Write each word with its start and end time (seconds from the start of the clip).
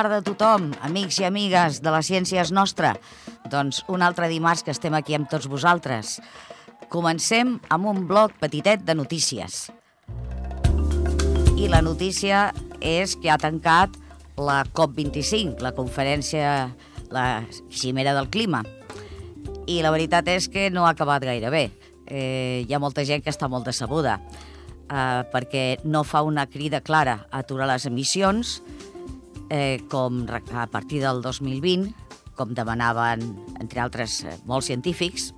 tarda 0.00 0.22
a 0.22 0.24
tothom, 0.24 0.70
amics 0.80 1.18
i 1.20 1.26
amigues 1.28 1.82
de 1.84 1.90
la 1.92 2.00
ciència 2.00 2.40
és 2.40 2.48
nostra. 2.56 2.94
Doncs 3.52 3.82
un 3.92 4.00
altre 4.00 4.30
dimarts 4.32 4.62
que 4.64 4.72
estem 4.72 4.94
aquí 4.96 5.12
amb 5.12 5.28
tots 5.28 5.44
vosaltres. 5.50 6.14
Comencem 6.88 7.58
amb 7.68 7.90
un 7.90 8.06
bloc 8.08 8.32
petitet 8.40 8.86
de 8.88 8.94
notícies. 8.96 9.66
I 11.60 11.68
la 11.68 11.82
notícia 11.84 12.46
és 12.80 13.12
que 13.20 13.28
ha 13.28 13.36
tancat 13.36 13.98
la 14.40 14.62
COP25, 14.72 15.60
la 15.60 15.74
conferència, 15.76 16.70
la 17.12 17.26
cimera 17.68 18.16
del 18.16 18.30
clima. 18.32 18.62
I 19.68 19.82
la 19.84 19.92
veritat 19.92 20.32
és 20.32 20.48
que 20.48 20.70
no 20.72 20.86
ha 20.86 20.94
acabat 20.96 21.28
gaire 21.28 21.52
bé. 21.52 21.66
Eh, 22.06 22.64
hi 22.64 22.72
ha 22.72 22.80
molta 22.80 23.04
gent 23.04 23.20
que 23.20 23.34
està 23.34 23.52
molt 23.52 23.68
decebuda 23.68 24.16
eh, 24.90 25.22
perquè 25.30 25.80
no 25.84 26.02
fa 26.04 26.24
una 26.26 26.46
crida 26.48 26.80
clara 26.80 27.26
a 27.30 27.44
aturar 27.44 27.68
les 27.70 27.86
emissions, 27.86 28.60
eh, 29.50 29.82
com 29.90 30.24
a 30.30 30.66
partir 30.70 31.02
del 31.02 31.20
2020, 31.20 31.92
com 32.38 32.54
demanaven, 32.54 33.36
entre 33.60 33.82
altres, 33.82 34.22
eh, 34.24 34.38
molts 34.46 34.70
científics. 34.70 35.34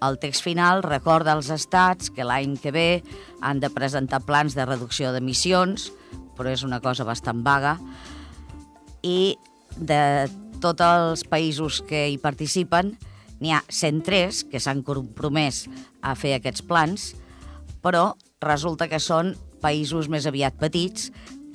El 0.00 0.18
text 0.20 0.44
final 0.44 0.82
recorda 0.82 1.34
als 1.34 1.50
estats 1.52 2.10
que 2.10 2.24
l'any 2.24 2.56
que 2.60 2.72
ve 2.72 3.02
han 3.42 3.60
de 3.60 3.70
presentar 3.70 4.24
plans 4.24 4.56
de 4.56 4.64
reducció 4.64 5.12
d'emissions, 5.12 5.90
però 6.36 6.50
és 6.50 6.64
una 6.64 6.80
cosa 6.80 7.04
bastant 7.04 7.42
vaga, 7.44 7.78
i 9.02 9.36
de 9.76 10.28
tots 10.60 10.80
els 10.80 11.24
països 11.28 11.82
que 11.84 12.06
hi 12.08 12.18
participen, 12.18 12.94
n'hi 13.40 13.52
ha 13.52 13.62
103 13.68 14.44
que 14.50 14.60
s'han 14.60 14.82
compromès 14.86 15.66
a 16.00 16.14
fer 16.16 16.34
aquests 16.36 16.64
plans, 16.64 17.12
però 17.84 18.14
resulta 18.40 18.88
que 18.88 19.00
són 19.00 19.34
països 19.64 20.08
més 20.12 20.26
aviat 20.28 20.56
petits 20.60 21.10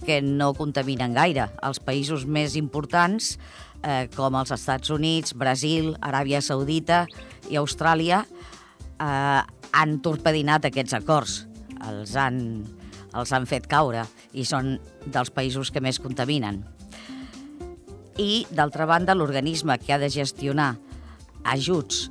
que 0.05 0.21
no 0.21 0.53
contaminen 0.57 1.13
gaire. 1.13 1.49
Els 1.65 1.79
països 1.83 2.25
més 2.25 2.55
importants, 2.59 3.37
eh, 3.83 4.07
com 4.15 4.35
els 4.35 4.51
Estats 4.51 4.89
Units, 4.89 5.33
Brasil, 5.33 5.95
Aràbia 6.01 6.41
Saudita 6.41 7.05
i 7.49 7.57
Austràlia, 7.57 8.25
eh, 8.99 9.41
han 9.71 9.99
torpedinat 10.01 10.65
aquests 10.65 10.93
acords, 10.97 11.45
els 11.87 12.15
han, 12.15 12.65
els 13.13 13.31
han 13.33 13.45
fet 13.45 13.67
caure 13.67 14.05
i 14.33 14.45
són 14.45 14.77
dels 15.05 15.31
països 15.31 15.71
que 15.71 15.81
més 15.81 15.99
contaminen. 15.99 16.63
I, 18.19 18.45
d'altra 18.51 18.85
banda, 18.85 19.15
l'organisme 19.15 19.77
que 19.79 19.93
ha 19.93 19.99
de 20.01 20.09
gestionar 20.11 20.73
ajuts 21.47 22.09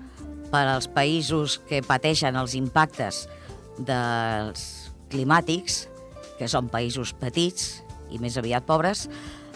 per 0.48 0.64
als 0.64 0.89
països 0.89 1.58
que 1.69 1.83
pateixen 1.84 2.39
els 2.41 2.55
impactes 2.56 3.27
dels 3.78 4.62
climàtics, 5.12 5.86
que 6.39 6.48
són 6.50 6.70
països 6.72 7.12
petits 7.19 7.83
i 8.14 8.20
més 8.22 8.39
aviat 8.41 8.67
pobres, 8.67 9.06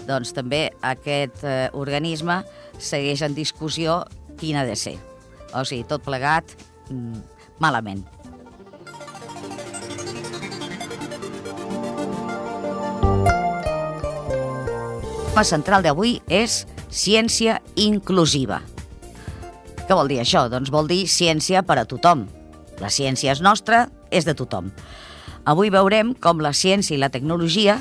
doncs 0.09 0.35
també 0.35 0.67
aquest 0.83 1.45
eh, 1.47 1.69
organisme 1.79 2.43
segueix 2.83 3.23
en 3.23 3.37
discussió 3.39 4.03
quin 4.41 4.59
ha 4.59 4.67
de 4.67 4.77
ser. 4.77 4.97
O 5.55 5.63
sigui, 5.69 5.87
tot 5.89 6.05
plegat 6.05 6.57
mm, 6.91 7.23
malament. 7.63 8.03
El 15.33 15.37
tema 15.37 15.49
central 15.49 15.81
d'avui 15.81 16.19
és 16.29 16.67
ciència 16.93 17.55
inclusiva. 17.81 18.59
Què 19.89 19.97
vol 19.97 20.11
dir 20.13 20.19
això? 20.21 20.45
Doncs 20.53 20.69
vol 20.71 20.91
dir 20.91 21.07
ciència 21.09 21.63
per 21.65 21.79
a 21.81 21.87
tothom. 21.89 22.27
La 22.83 22.91
ciència 22.93 23.33
és 23.33 23.41
nostra, 23.41 23.87
és 24.13 24.29
de 24.29 24.35
tothom. 24.37 24.69
Avui 25.45 25.73
veurem 25.75 26.15
com 26.15 26.41
la 26.43 26.53
ciència 26.55 26.95
i 26.95 27.01
la 27.01 27.11
tecnologia, 27.11 27.81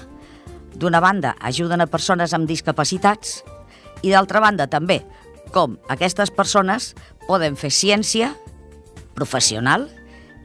d'una 0.73 1.01
banda, 1.03 1.35
ajuden 1.39 1.83
a 1.83 1.89
persones 1.91 2.33
amb 2.33 2.49
discapacitats 2.49 3.41
i 4.01 4.09
d'altra 4.09 4.41
banda 4.41 4.65
també 4.71 5.01
com 5.53 5.77
aquestes 5.91 6.31
persones 6.33 6.93
poden 7.27 7.57
fer 7.59 7.69
ciència 7.75 8.31
professional 9.13 9.85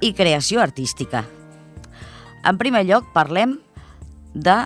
i 0.04 0.12
creació 0.12 0.60
artística. 0.60 1.24
En 2.44 2.58
primer 2.60 2.84
lloc, 2.86 3.08
parlem 3.14 3.56
de 4.34 4.58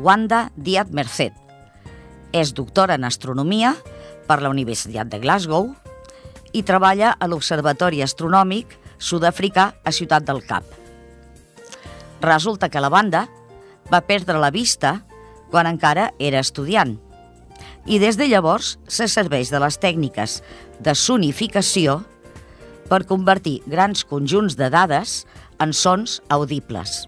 Wanda 0.00 0.48
Díaz 0.56 0.90
Merced. 0.96 1.34
És 2.32 2.54
doctora 2.54 2.96
en 2.96 3.04
astronomia 3.04 3.74
per 4.26 4.40
la 4.40 4.50
Universitat 4.50 5.10
de 5.10 5.20
Glasgow 5.20 5.72
i 6.56 6.64
treballa 6.66 7.12
a 7.18 7.28
l'Observatori 7.28 8.02
Astronòmic 8.02 8.78
sud-africà 8.98 9.72
a 9.84 9.92
Ciutat 9.92 10.26
del 10.26 10.46
Cap. 10.46 10.79
Resulta 12.20 12.68
que 12.68 12.80
la 12.80 12.92
banda 12.92 13.26
va 13.90 14.04
perdre 14.06 14.38
la 14.38 14.52
vista 14.52 15.00
quan 15.50 15.66
encara 15.66 16.10
era 16.18 16.40
estudiant 16.40 16.98
i 17.86 17.98
des 17.98 18.16
de 18.20 18.28
llavors 18.28 18.76
se 18.88 19.08
serveix 19.08 19.50
de 19.50 19.60
les 19.62 19.78
tècniques 19.80 20.40
de 20.84 20.94
sonificació 20.94 22.00
per 22.90 23.06
convertir 23.08 23.60
grans 23.66 24.04
conjunts 24.04 24.56
de 24.58 24.68
dades 24.70 25.24
en 25.62 25.72
sons 25.72 26.20
audibles. 26.28 27.06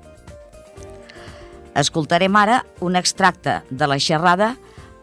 Escoltarem 1.76 2.36
ara 2.36 2.62
un 2.80 2.96
extracte 2.96 3.62
de 3.70 3.88
la 3.88 3.98
xerrada 3.98 4.56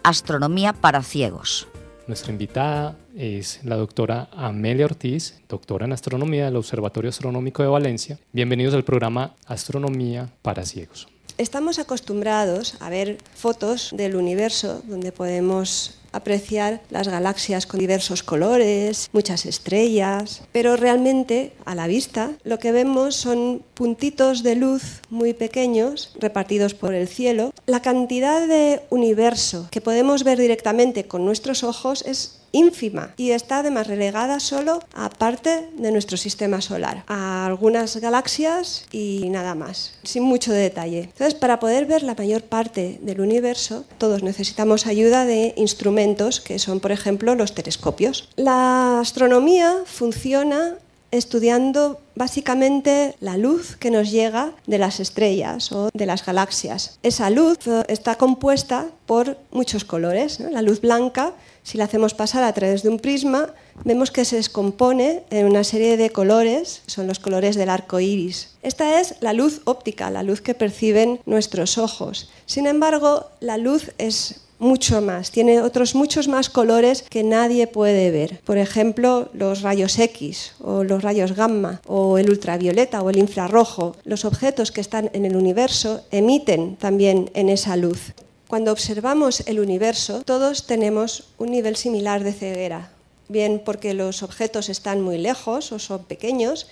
Astronomia 0.04 0.72
para 0.74 1.02
ciegos. 1.04 1.68
Nuestra 2.10 2.32
invitada 2.32 2.98
es 3.16 3.64
la 3.64 3.76
doctora 3.76 4.30
Amelia 4.32 4.86
Ortiz, 4.86 5.44
doctora 5.48 5.86
en 5.86 5.94
astronomía 5.94 6.46
del 6.46 6.56
Observatorio 6.56 7.10
Astronómico 7.10 7.62
de 7.62 7.70
Valencia. 7.70 8.18
Bienvenidos 8.34 8.74
al 8.74 8.84
programa 8.84 9.36
Astronomía 9.46 10.28
para 10.42 10.66
Ciegos. 10.66 11.08
Estamos 11.40 11.80
acostumbrados 11.80 12.76
a 12.82 12.90
ver 12.90 13.18
fotos 13.34 13.92
del 13.94 14.18
universo 14.18 14.82
donde 14.86 15.14
podemos 15.14 15.96
apreciar 16.12 16.82
las 16.90 17.08
galaxias 17.08 17.66
con 17.66 17.80
diversos 17.80 18.24
colores, 18.24 19.10
muchas 19.14 19.46
estrellas, 19.46 20.42
pero 20.52 20.76
realmente 20.76 21.54
a 21.64 21.76
la 21.76 21.88
vista 21.88 22.34
lo 22.44 22.60
que 22.60 22.74
vemos 22.74 23.16
son 23.16 23.64
puntitos 23.74 24.44
de 24.44 24.58
luz 24.58 25.00
muy 25.10 25.34
pequeños 25.34 26.14
repartidos 26.20 26.74
por 26.74 26.94
el 26.94 27.08
cielo. 27.08 27.54
La 27.68 27.82
cantidad 27.82 28.46
de 28.46 28.82
universo 28.90 29.70
que 29.72 29.80
podemos 29.80 30.26
ver 30.26 30.40
directamente 30.40 31.08
con 31.08 31.24
nuestros 31.24 31.64
ojos 31.64 32.04
es 32.06 32.39
ínfima 32.52 33.14
y 33.18 33.32
está 33.32 33.60
además 33.60 33.88
relegada 33.88 34.40
solo 34.40 34.82
a 34.94 35.10
parte 35.10 35.70
de 35.78 35.92
nuestro 35.92 36.18
sistema 36.18 36.62
solar, 36.62 37.04
a 37.08 37.46
algunas 37.46 37.96
galaxias 37.98 38.86
y 38.92 39.30
nada 39.30 39.56
más, 39.56 39.94
sin 40.04 40.24
mucho 40.24 40.52
detalle. 40.54 41.02
Entonces, 41.04 41.36
para 41.36 41.60
poder 41.60 41.86
ver 41.86 42.04
la 42.04 42.16
mayor 42.16 42.44
parte 42.44 43.00
del 43.02 43.22
universo, 43.22 43.86
todos 43.98 44.24
necesitamos 44.24 44.88
ayuda 44.88 45.26
de 45.26 45.54
instrumentos 45.58 46.40
que 46.40 46.60
son, 46.60 46.80
por 46.80 46.92
ejemplo, 46.92 47.36
los 47.36 47.54
telescopios. 47.54 48.30
La 48.36 49.00
astronomía 49.00 49.78
funciona 49.86 50.76
estudiando 51.12 52.02
básicamente 52.16 53.16
la 53.20 53.38
luz 53.38 53.76
que 53.78 53.92
nos 53.92 54.12
llega 54.12 54.52
de 54.68 54.78
las 54.78 55.00
estrellas 55.00 55.72
o 55.72 55.90
de 55.94 56.06
las 56.06 56.26
galaxias. 56.26 57.00
Esa 57.04 57.30
luz 57.30 57.60
está 57.88 58.16
compuesta 58.16 58.88
por 59.06 59.38
muchos 59.52 59.86
colores. 59.86 60.40
La 60.40 60.62
luz 60.62 60.82
blanca 60.82 61.34
si 61.70 61.78
la 61.78 61.84
hacemos 61.84 62.16
pasar 62.16 62.44
a 62.44 62.52
través 62.52 62.82
de 62.82 62.90
un 62.90 62.98
prisma, 62.98 63.54
vemos 63.86 64.10
que 64.10 64.26
se 64.26 64.38
descompone 64.38 65.22
en 65.30 65.46
una 65.46 65.64
serie 65.64 65.98
de 65.98 66.10
colores, 66.10 66.82
son 66.88 67.06
los 67.06 67.20
colores 67.20 67.56
del 67.56 67.70
arco 67.70 68.00
iris. 68.00 68.56
Esta 68.64 69.00
es 69.00 69.14
la 69.20 69.34
luz 69.34 69.62
óptica, 69.66 70.10
la 70.10 70.24
luz 70.24 70.42
que 70.42 70.56
perciben 70.56 71.20
nuestros 71.28 71.78
ojos. 71.78 72.32
Sin 72.48 72.66
embargo, 72.66 73.28
la 73.40 73.58
luz 73.58 73.92
es 74.00 74.42
mucho 74.58 75.00
más, 75.00 75.30
tiene 75.30 75.62
otros 75.62 75.94
muchos 75.94 76.28
más 76.28 76.50
colores 76.50 77.06
que 77.08 77.22
nadie 77.22 77.68
puede 77.68 78.10
ver. 78.10 78.42
Por 78.46 78.58
ejemplo, 78.58 79.30
los 79.34 79.62
rayos 79.62 80.00
X 80.00 80.54
o 80.60 80.84
los 80.84 81.04
rayos 81.04 81.34
gamma 81.34 81.82
o 81.86 82.18
el 82.18 82.32
ultravioleta 82.32 83.04
o 83.04 83.12
el 83.12 83.20
infrarrojo. 83.20 83.96
Los 84.06 84.26
objetos 84.26 84.72
que 84.72 84.82
están 84.82 85.12
en 85.14 85.24
el 85.24 85.36
universo 85.36 86.02
emiten 86.10 86.78
también 86.78 87.30
en 87.36 87.48
esa 87.48 87.76
luz. 87.76 88.16
Cuando 88.50 88.72
observamos 88.72 89.42
el 89.42 89.60
universo, 89.60 90.24
todos 90.26 90.66
tenemos 90.66 91.26
un 91.38 91.52
nivel 91.52 91.76
similar 91.76 92.24
de 92.24 92.34
ceguera, 92.34 92.90
bien 93.28 93.62
porque 93.64 93.94
los 93.94 94.24
objetos 94.24 94.70
están 94.70 95.02
muy 95.02 95.20
lejos 95.20 95.72
o 95.72 95.78
son 95.78 96.04
pequeños, 96.06 96.66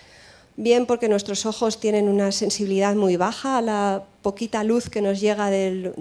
bien 0.55 0.87
porque 0.87 1.07
nuestros 1.07 1.45
ojos 1.45 1.79
tienen 1.79 2.09
una 2.09 2.31
sensibilidad 2.31 2.95
muy 2.95 3.15
baja 3.15 3.59
a 3.59 3.61
la 3.61 4.03
poquita 4.23 4.63
luz 4.63 4.89
que 4.89 5.03
nos 5.03 5.21
llega 5.21 5.51
de, 5.51 5.93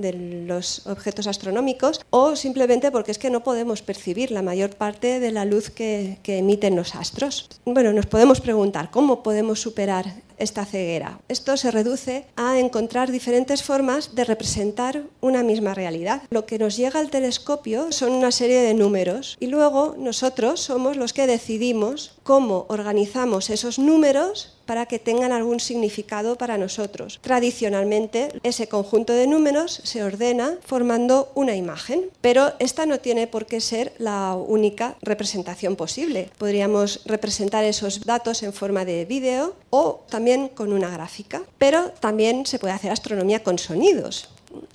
los 0.46 0.86
objetos 0.86 1.26
astronómicos 1.26 2.00
o 2.08 2.36
simplemente 2.36 2.90
porque 2.90 3.10
es 3.10 3.18
que 3.18 3.28
no 3.28 3.44
podemos 3.44 3.82
percibir 3.82 4.30
la 4.30 4.40
mayor 4.40 4.70
parte 4.70 5.20
de 5.20 5.30
la 5.30 5.44
luz 5.44 5.68
que, 5.68 6.18
emiten 6.24 6.74
los 6.74 6.94
astros. 6.94 7.50
Bueno, 7.66 7.92
nos 7.92 8.06
podemos 8.06 8.40
preguntar 8.40 8.90
cómo 8.90 9.22
podemos 9.22 9.60
superar 9.60 10.06
esta 10.38 10.64
ceguera. 10.64 11.20
Esto 11.28 11.56
se 11.56 11.70
reduce 11.70 12.26
a 12.36 12.58
encontrar 12.58 13.10
diferentes 13.10 13.62
formas 13.62 14.14
de 14.14 14.24
representar 14.24 15.04
una 15.20 15.42
misma 15.42 15.74
realidad. 15.74 16.22
Lo 16.30 16.46
que 16.46 16.58
nos 16.58 16.76
llega 16.76 17.00
al 17.00 17.10
telescopio 17.10 17.92
son 17.92 18.12
una 18.12 18.30
serie 18.30 18.60
de 18.60 18.74
números 18.74 19.36
y 19.40 19.46
luego 19.46 19.94
nosotros 19.98 20.60
somos 20.60 20.96
los 20.96 21.12
que 21.12 21.26
decidimos 21.26 22.12
cómo 22.22 22.66
organizamos 22.68 23.50
esos 23.50 23.78
números 23.78 24.55
para 24.66 24.86
que 24.86 24.98
tengan 24.98 25.32
algún 25.32 25.60
significado 25.60 26.36
para 26.36 26.58
nosotros. 26.58 27.18
Tradicionalmente, 27.22 28.28
ese 28.42 28.68
conjunto 28.68 29.12
de 29.12 29.26
números 29.26 29.80
se 29.84 30.02
ordena 30.02 30.58
formando 30.64 31.30
una 31.34 31.56
imagen, 31.56 32.10
pero 32.20 32.52
esta 32.58 32.84
no 32.84 32.98
tiene 32.98 33.26
por 33.26 33.46
qué 33.46 33.60
ser 33.60 33.92
la 33.98 34.34
única 34.34 34.96
representación 35.00 35.76
posible. 35.76 36.30
Podríamos 36.38 37.02
representar 37.06 37.64
esos 37.64 38.04
datos 38.04 38.42
en 38.42 38.52
forma 38.52 38.84
de 38.84 39.04
vídeo 39.04 39.54
o 39.70 40.04
también 40.10 40.48
con 40.48 40.72
una 40.72 40.90
gráfica, 40.90 41.42
pero 41.58 41.90
también 42.00 42.46
se 42.46 42.58
puede 42.58 42.74
hacer 42.74 42.90
astronomía 42.90 43.42
con 43.42 43.58
sonidos. 43.58 44.28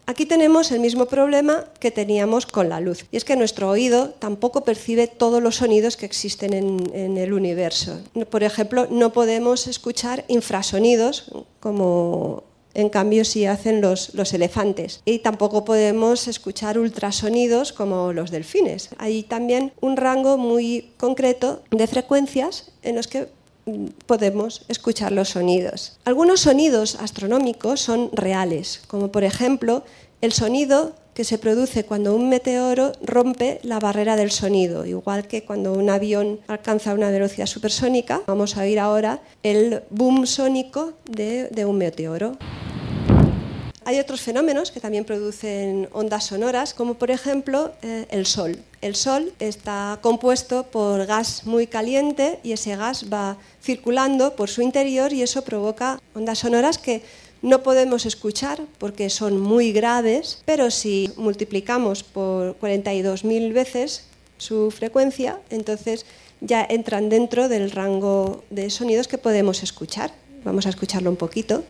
Aquí 0.05 0.25
tenemos 0.25 0.71
el 0.71 0.79
mismo 0.79 1.05
problema 1.05 1.65
que 1.79 1.91
teníamos 1.91 2.45
con 2.45 2.69
la 2.69 2.79
luz, 2.79 3.05
y 3.11 3.17
es 3.17 3.23
que 3.23 3.35
nuestro 3.35 3.69
oído 3.69 4.09
tampoco 4.19 4.63
percibe 4.63 5.07
todos 5.07 5.41
los 5.41 5.57
sonidos 5.57 5.97
que 5.97 6.05
existen 6.05 6.53
en, 6.53 7.17
el 7.17 7.33
universo. 7.33 7.99
Por 8.29 8.43
ejemplo, 8.43 8.87
no 8.89 9.13
podemos 9.13 9.67
escuchar 9.67 10.25
infrasonidos 10.27 11.31
como 11.59 12.43
en 12.73 12.89
cambio 12.89 13.25
sí 13.25 13.45
hacen 13.45 13.81
los, 13.81 14.13
los, 14.15 14.33
elefantes. 14.33 15.01
Y 15.03 15.19
tampoco 15.19 15.65
podemos 15.65 16.27
escuchar 16.29 16.79
ultrasonidos 16.79 17.73
como 17.73 18.13
los 18.13 18.31
delfines. 18.31 18.89
Hay 18.97 19.23
también 19.23 19.73
un 19.81 19.97
rango 19.97 20.37
muy 20.37 20.91
concreto 20.97 21.63
de 21.69 21.87
frecuencias 21.87 22.71
en 22.81 22.95
los 22.95 23.07
que 23.07 23.27
podemos 24.05 24.65
escuchar 24.67 25.11
los 25.11 25.29
sonidos. 25.29 25.97
Algunos 26.05 26.41
sonidos 26.41 26.95
astronómicos 26.95 27.81
son 27.81 28.09
reales, 28.13 28.81
como 28.87 29.11
por 29.11 29.23
ejemplo 29.23 29.83
el 30.21 30.33
sonido 30.33 30.93
que 31.13 31.23
se 31.23 31.37
produce 31.37 31.83
cuando 31.83 32.15
un 32.15 32.29
meteoro 32.29 32.93
rompe 33.03 33.59
la 33.63 33.79
barrera 33.79 34.15
del 34.15 34.31
sonido, 34.31 34.85
igual 34.85 35.27
que 35.27 35.43
cuando 35.43 35.73
un 35.73 35.89
avión 35.89 36.39
alcanza 36.47 36.93
una 36.93 37.09
velocidad 37.09 37.47
supersónica. 37.47 38.21
Vamos 38.27 38.55
a 38.55 38.61
oír 38.61 38.79
ahora 38.79 39.21
el 39.43 39.81
boom 39.89 40.25
sónico 40.25 40.93
de, 41.05 41.49
de 41.49 41.65
un 41.65 41.77
meteoro. 41.77 42.37
Hay 43.91 43.99
otros 43.99 44.21
fenómenos 44.21 44.71
que 44.71 44.79
también 44.79 45.03
producen 45.03 45.89
ondas 45.91 46.23
sonoras, 46.27 46.73
como 46.73 46.93
por 46.93 47.11
ejemplo 47.11 47.73
eh, 47.81 48.05
el 48.09 48.25
Sol. 48.25 48.57
El 48.79 48.95
Sol 48.95 49.33
está 49.39 49.99
compuesto 50.01 50.63
por 50.63 51.05
gas 51.05 51.45
muy 51.45 51.67
caliente 51.67 52.39
y 52.41 52.53
ese 52.53 52.77
gas 52.77 53.07
va 53.11 53.35
circulando 53.61 54.37
por 54.37 54.49
su 54.49 54.61
interior 54.61 55.11
y 55.11 55.23
eso 55.23 55.41
provoca 55.41 55.99
ondas 56.15 56.39
sonoras 56.39 56.77
que 56.77 57.01
no 57.41 57.63
podemos 57.63 58.05
escuchar 58.05 58.61
porque 58.77 59.09
son 59.09 59.41
muy 59.41 59.73
graves, 59.73 60.41
pero 60.45 60.71
si 60.71 61.11
multiplicamos 61.17 62.01
por 62.01 62.57
42.000 62.59 63.51
veces 63.51 64.05
su 64.37 64.71
frecuencia, 64.71 65.41
entonces 65.49 66.05
ya 66.39 66.65
entran 66.69 67.09
dentro 67.09 67.49
del 67.49 67.69
rango 67.71 68.45
de 68.51 68.69
sonidos 68.69 69.09
que 69.09 69.17
podemos 69.17 69.63
escuchar. 69.63 70.13
Vamos 70.45 70.65
a 70.65 70.69
escucharlo 70.69 71.09
un 71.09 71.17
poquito. 71.17 71.65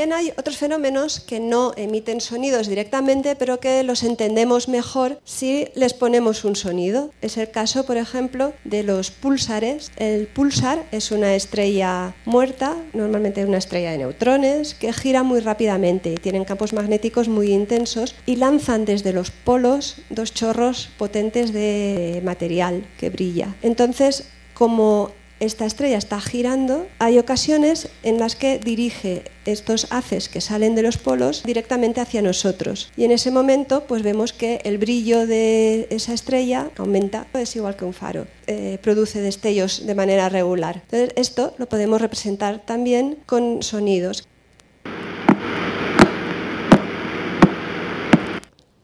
También 0.00 0.18
hay 0.18 0.32
otros 0.38 0.56
fenómenos 0.56 1.20
que 1.20 1.40
no 1.40 1.74
emiten 1.76 2.22
sonidos 2.22 2.68
directamente, 2.68 3.36
pero 3.36 3.60
que 3.60 3.82
los 3.82 4.02
entendemos 4.02 4.66
mejor 4.66 5.20
si 5.24 5.68
les 5.74 5.92
ponemos 5.92 6.46
un 6.46 6.56
sonido. 6.56 7.10
Es 7.20 7.36
el 7.36 7.50
caso, 7.50 7.84
por 7.84 7.98
ejemplo, 7.98 8.54
de 8.64 8.82
los 8.82 9.10
pulsares. 9.10 9.92
El 9.98 10.26
pulsar 10.26 10.86
es 10.90 11.10
una 11.10 11.34
estrella 11.34 12.14
muerta, 12.24 12.78
normalmente 12.94 13.44
una 13.44 13.58
estrella 13.58 13.90
de 13.90 13.98
neutrones, 13.98 14.72
que 14.72 14.90
gira 14.94 15.22
muy 15.22 15.40
rápidamente 15.40 16.14
y 16.14 16.16
tienen 16.16 16.46
campos 16.46 16.72
magnéticos 16.72 17.28
muy 17.28 17.52
intensos 17.52 18.14
y 18.24 18.36
lanzan 18.36 18.86
desde 18.86 19.12
los 19.12 19.30
polos 19.30 19.96
dos 20.08 20.32
chorros 20.32 20.88
potentes 20.96 21.52
de 21.52 22.22
material 22.24 22.86
que 22.98 23.10
brilla. 23.10 23.54
Entonces, 23.60 24.30
como 24.54 25.10
esta 25.40 25.64
estrella 25.64 25.96
está 25.96 26.20
girando, 26.20 26.86
hay 26.98 27.18
ocasiones 27.18 27.88
en 28.02 28.18
las 28.18 28.36
que 28.36 28.58
dirige 28.58 29.24
estos 29.46 29.86
haces 29.90 30.28
que 30.28 30.40
salen 30.40 30.74
de 30.74 30.82
los 30.82 30.98
polos 30.98 31.42
directamente 31.42 32.00
hacia 32.00 32.22
nosotros. 32.22 32.92
Y 32.96 33.04
en 33.04 33.10
ese 33.10 33.30
momento 33.30 33.84
pues 33.88 34.02
vemos 34.02 34.32
que 34.32 34.60
el 34.64 34.78
brillo 34.78 35.26
de 35.26 35.86
esa 35.90 36.12
estrella 36.12 36.70
aumenta, 36.76 37.26
es 37.32 37.56
igual 37.56 37.76
que 37.76 37.86
un 37.86 37.94
faro, 37.94 38.26
eh, 38.46 38.78
produce 38.82 39.20
destellos 39.20 39.86
de 39.86 39.94
manera 39.94 40.28
regular. 40.28 40.82
Entonces 40.84 41.10
esto 41.16 41.54
lo 41.56 41.68
podemos 41.68 42.00
representar 42.00 42.60
también 42.64 43.16
con 43.26 43.62
sonidos. 43.62 44.28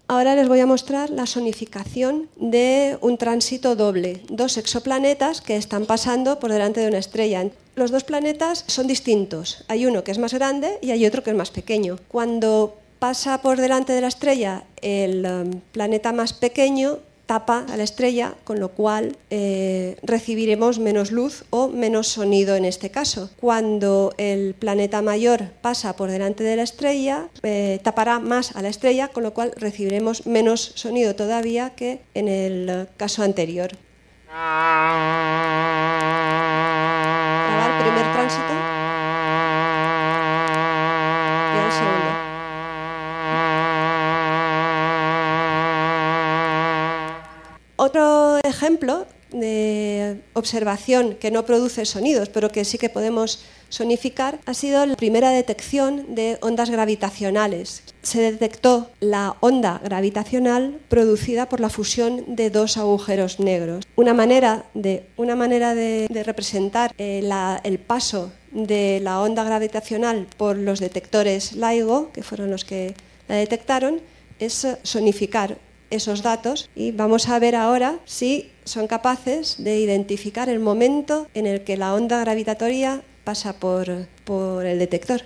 Ahora 0.08 0.36
les 0.36 0.46
voy 0.46 0.60
a 0.60 0.66
mostrar 0.66 1.10
la 1.10 1.26
sonificación 1.26 2.28
de 2.36 2.96
un 3.00 3.18
tránsito 3.18 3.74
doble, 3.74 4.22
dos 4.30 4.56
exoplanetas 4.56 5.40
que 5.40 5.56
están 5.56 5.84
pasando 5.84 6.38
por 6.38 6.52
delante 6.52 6.80
de 6.80 6.86
una 6.86 6.98
estrella. 6.98 7.50
Los 7.74 7.90
dos 7.90 8.04
planetas 8.04 8.62
son 8.68 8.86
distintos, 8.86 9.64
hay 9.66 9.84
uno 9.84 10.04
que 10.04 10.12
es 10.12 10.18
más 10.18 10.32
grande 10.32 10.78
y 10.80 10.92
hay 10.92 11.04
otro 11.06 11.24
que 11.24 11.30
es 11.30 11.36
más 11.36 11.50
pequeño. 11.50 11.98
Cuando 12.06 12.76
pasa 13.00 13.42
por 13.42 13.60
delante 13.60 13.94
de 13.94 14.00
la 14.00 14.06
estrella 14.06 14.62
el 14.80 15.26
um, 15.26 15.60
planeta 15.72 16.12
más 16.12 16.32
pequeño, 16.32 16.98
tapa 17.26 17.66
a 17.68 17.76
la 17.76 17.82
estrella, 17.82 18.34
con 18.44 18.60
lo 18.60 18.70
cual 18.70 19.16
eh, 19.30 19.96
recibiremos 20.02 20.78
menos 20.78 21.10
luz 21.10 21.44
o 21.50 21.68
menos 21.68 22.08
sonido 22.08 22.56
en 22.56 22.64
este 22.64 22.90
caso. 22.90 23.30
Cuando 23.40 24.14
el 24.16 24.54
planeta 24.54 25.02
mayor 25.02 25.50
pasa 25.60 25.96
por 25.96 26.10
delante 26.10 26.44
de 26.44 26.56
la 26.56 26.62
estrella, 26.62 27.28
eh, 27.42 27.80
tapará 27.82 28.20
más 28.20 28.54
a 28.56 28.62
la 28.62 28.68
estrella, 28.68 29.08
con 29.08 29.24
lo 29.24 29.34
cual 29.34 29.52
recibiremos 29.56 30.26
menos 30.26 30.72
sonido 30.76 31.14
todavía 31.14 31.70
que 31.70 32.00
en 32.14 32.28
el 32.28 32.88
caso 32.96 33.22
anterior. 33.22 33.70
el 37.66 37.82
primer 37.82 38.12
tránsito 38.12 38.52
y 41.54 41.58
el 41.58 41.72
segundo. 41.72 42.25
Otro 47.76 48.38
ejemplo 48.44 49.06
de 49.32 50.20
observación 50.32 51.14
que 51.14 51.30
no 51.30 51.44
produce 51.44 51.84
sonidos, 51.84 52.28
pero 52.28 52.50
que 52.50 52.64
sí 52.64 52.78
que 52.78 52.88
podemos 52.88 53.44
sonificar, 53.68 54.38
ha 54.46 54.54
sido 54.54 54.86
la 54.86 54.96
primera 54.96 55.30
detección 55.30 56.14
de 56.14 56.38
ondas 56.40 56.70
gravitacionales. 56.70 57.82
Se 58.02 58.20
detectó 58.20 58.90
la 59.00 59.36
onda 59.40 59.80
gravitacional 59.84 60.78
producida 60.88 61.48
por 61.48 61.60
la 61.60 61.68
fusión 61.68 62.24
de 62.28 62.50
dos 62.50 62.76
agujeros 62.76 63.40
negros. 63.40 63.84
Una 63.96 64.14
manera 64.14 64.64
de, 64.74 65.04
representar 66.24 66.94
eh, 66.96 67.28
el 67.64 67.78
paso 67.78 68.32
de 68.52 69.00
la 69.02 69.20
onda 69.20 69.44
gravitacional 69.44 70.26
por 70.36 70.56
los 70.56 70.80
detectores 70.80 71.52
LIGO, 71.52 72.12
que 72.12 72.22
fueron 72.22 72.50
los 72.50 72.64
que 72.64 72.94
la 73.28 73.34
detectaron, 73.34 74.00
es 74.38 74.66
sonificar 74.82 75.58
esos 75.90 76.22
datos 76.22 76.70
y 76.74 76.92
vamos 76.92 77.28
a 77.28 77.38
ver 77.38 77.54
ahora 77.54 77.98
si 78.04 78.50
son 78.64 78.86
capaces 78.86 79.56
de 79.58 79.78
identificar 79.78 80.48
el 80.48 80.58
momento 80.58 81.28
en 81.34 81.46
el 81.46 81.64
que 81.64 81.76
la 81.76 81.94
onda 81.94 82.20
gravitatoria 82.20 83.02
pasa 83.24 83.54
por, 83.54 84.06
por 84.24 84.66
el 84.66 84.78
detector. 84.78 85.22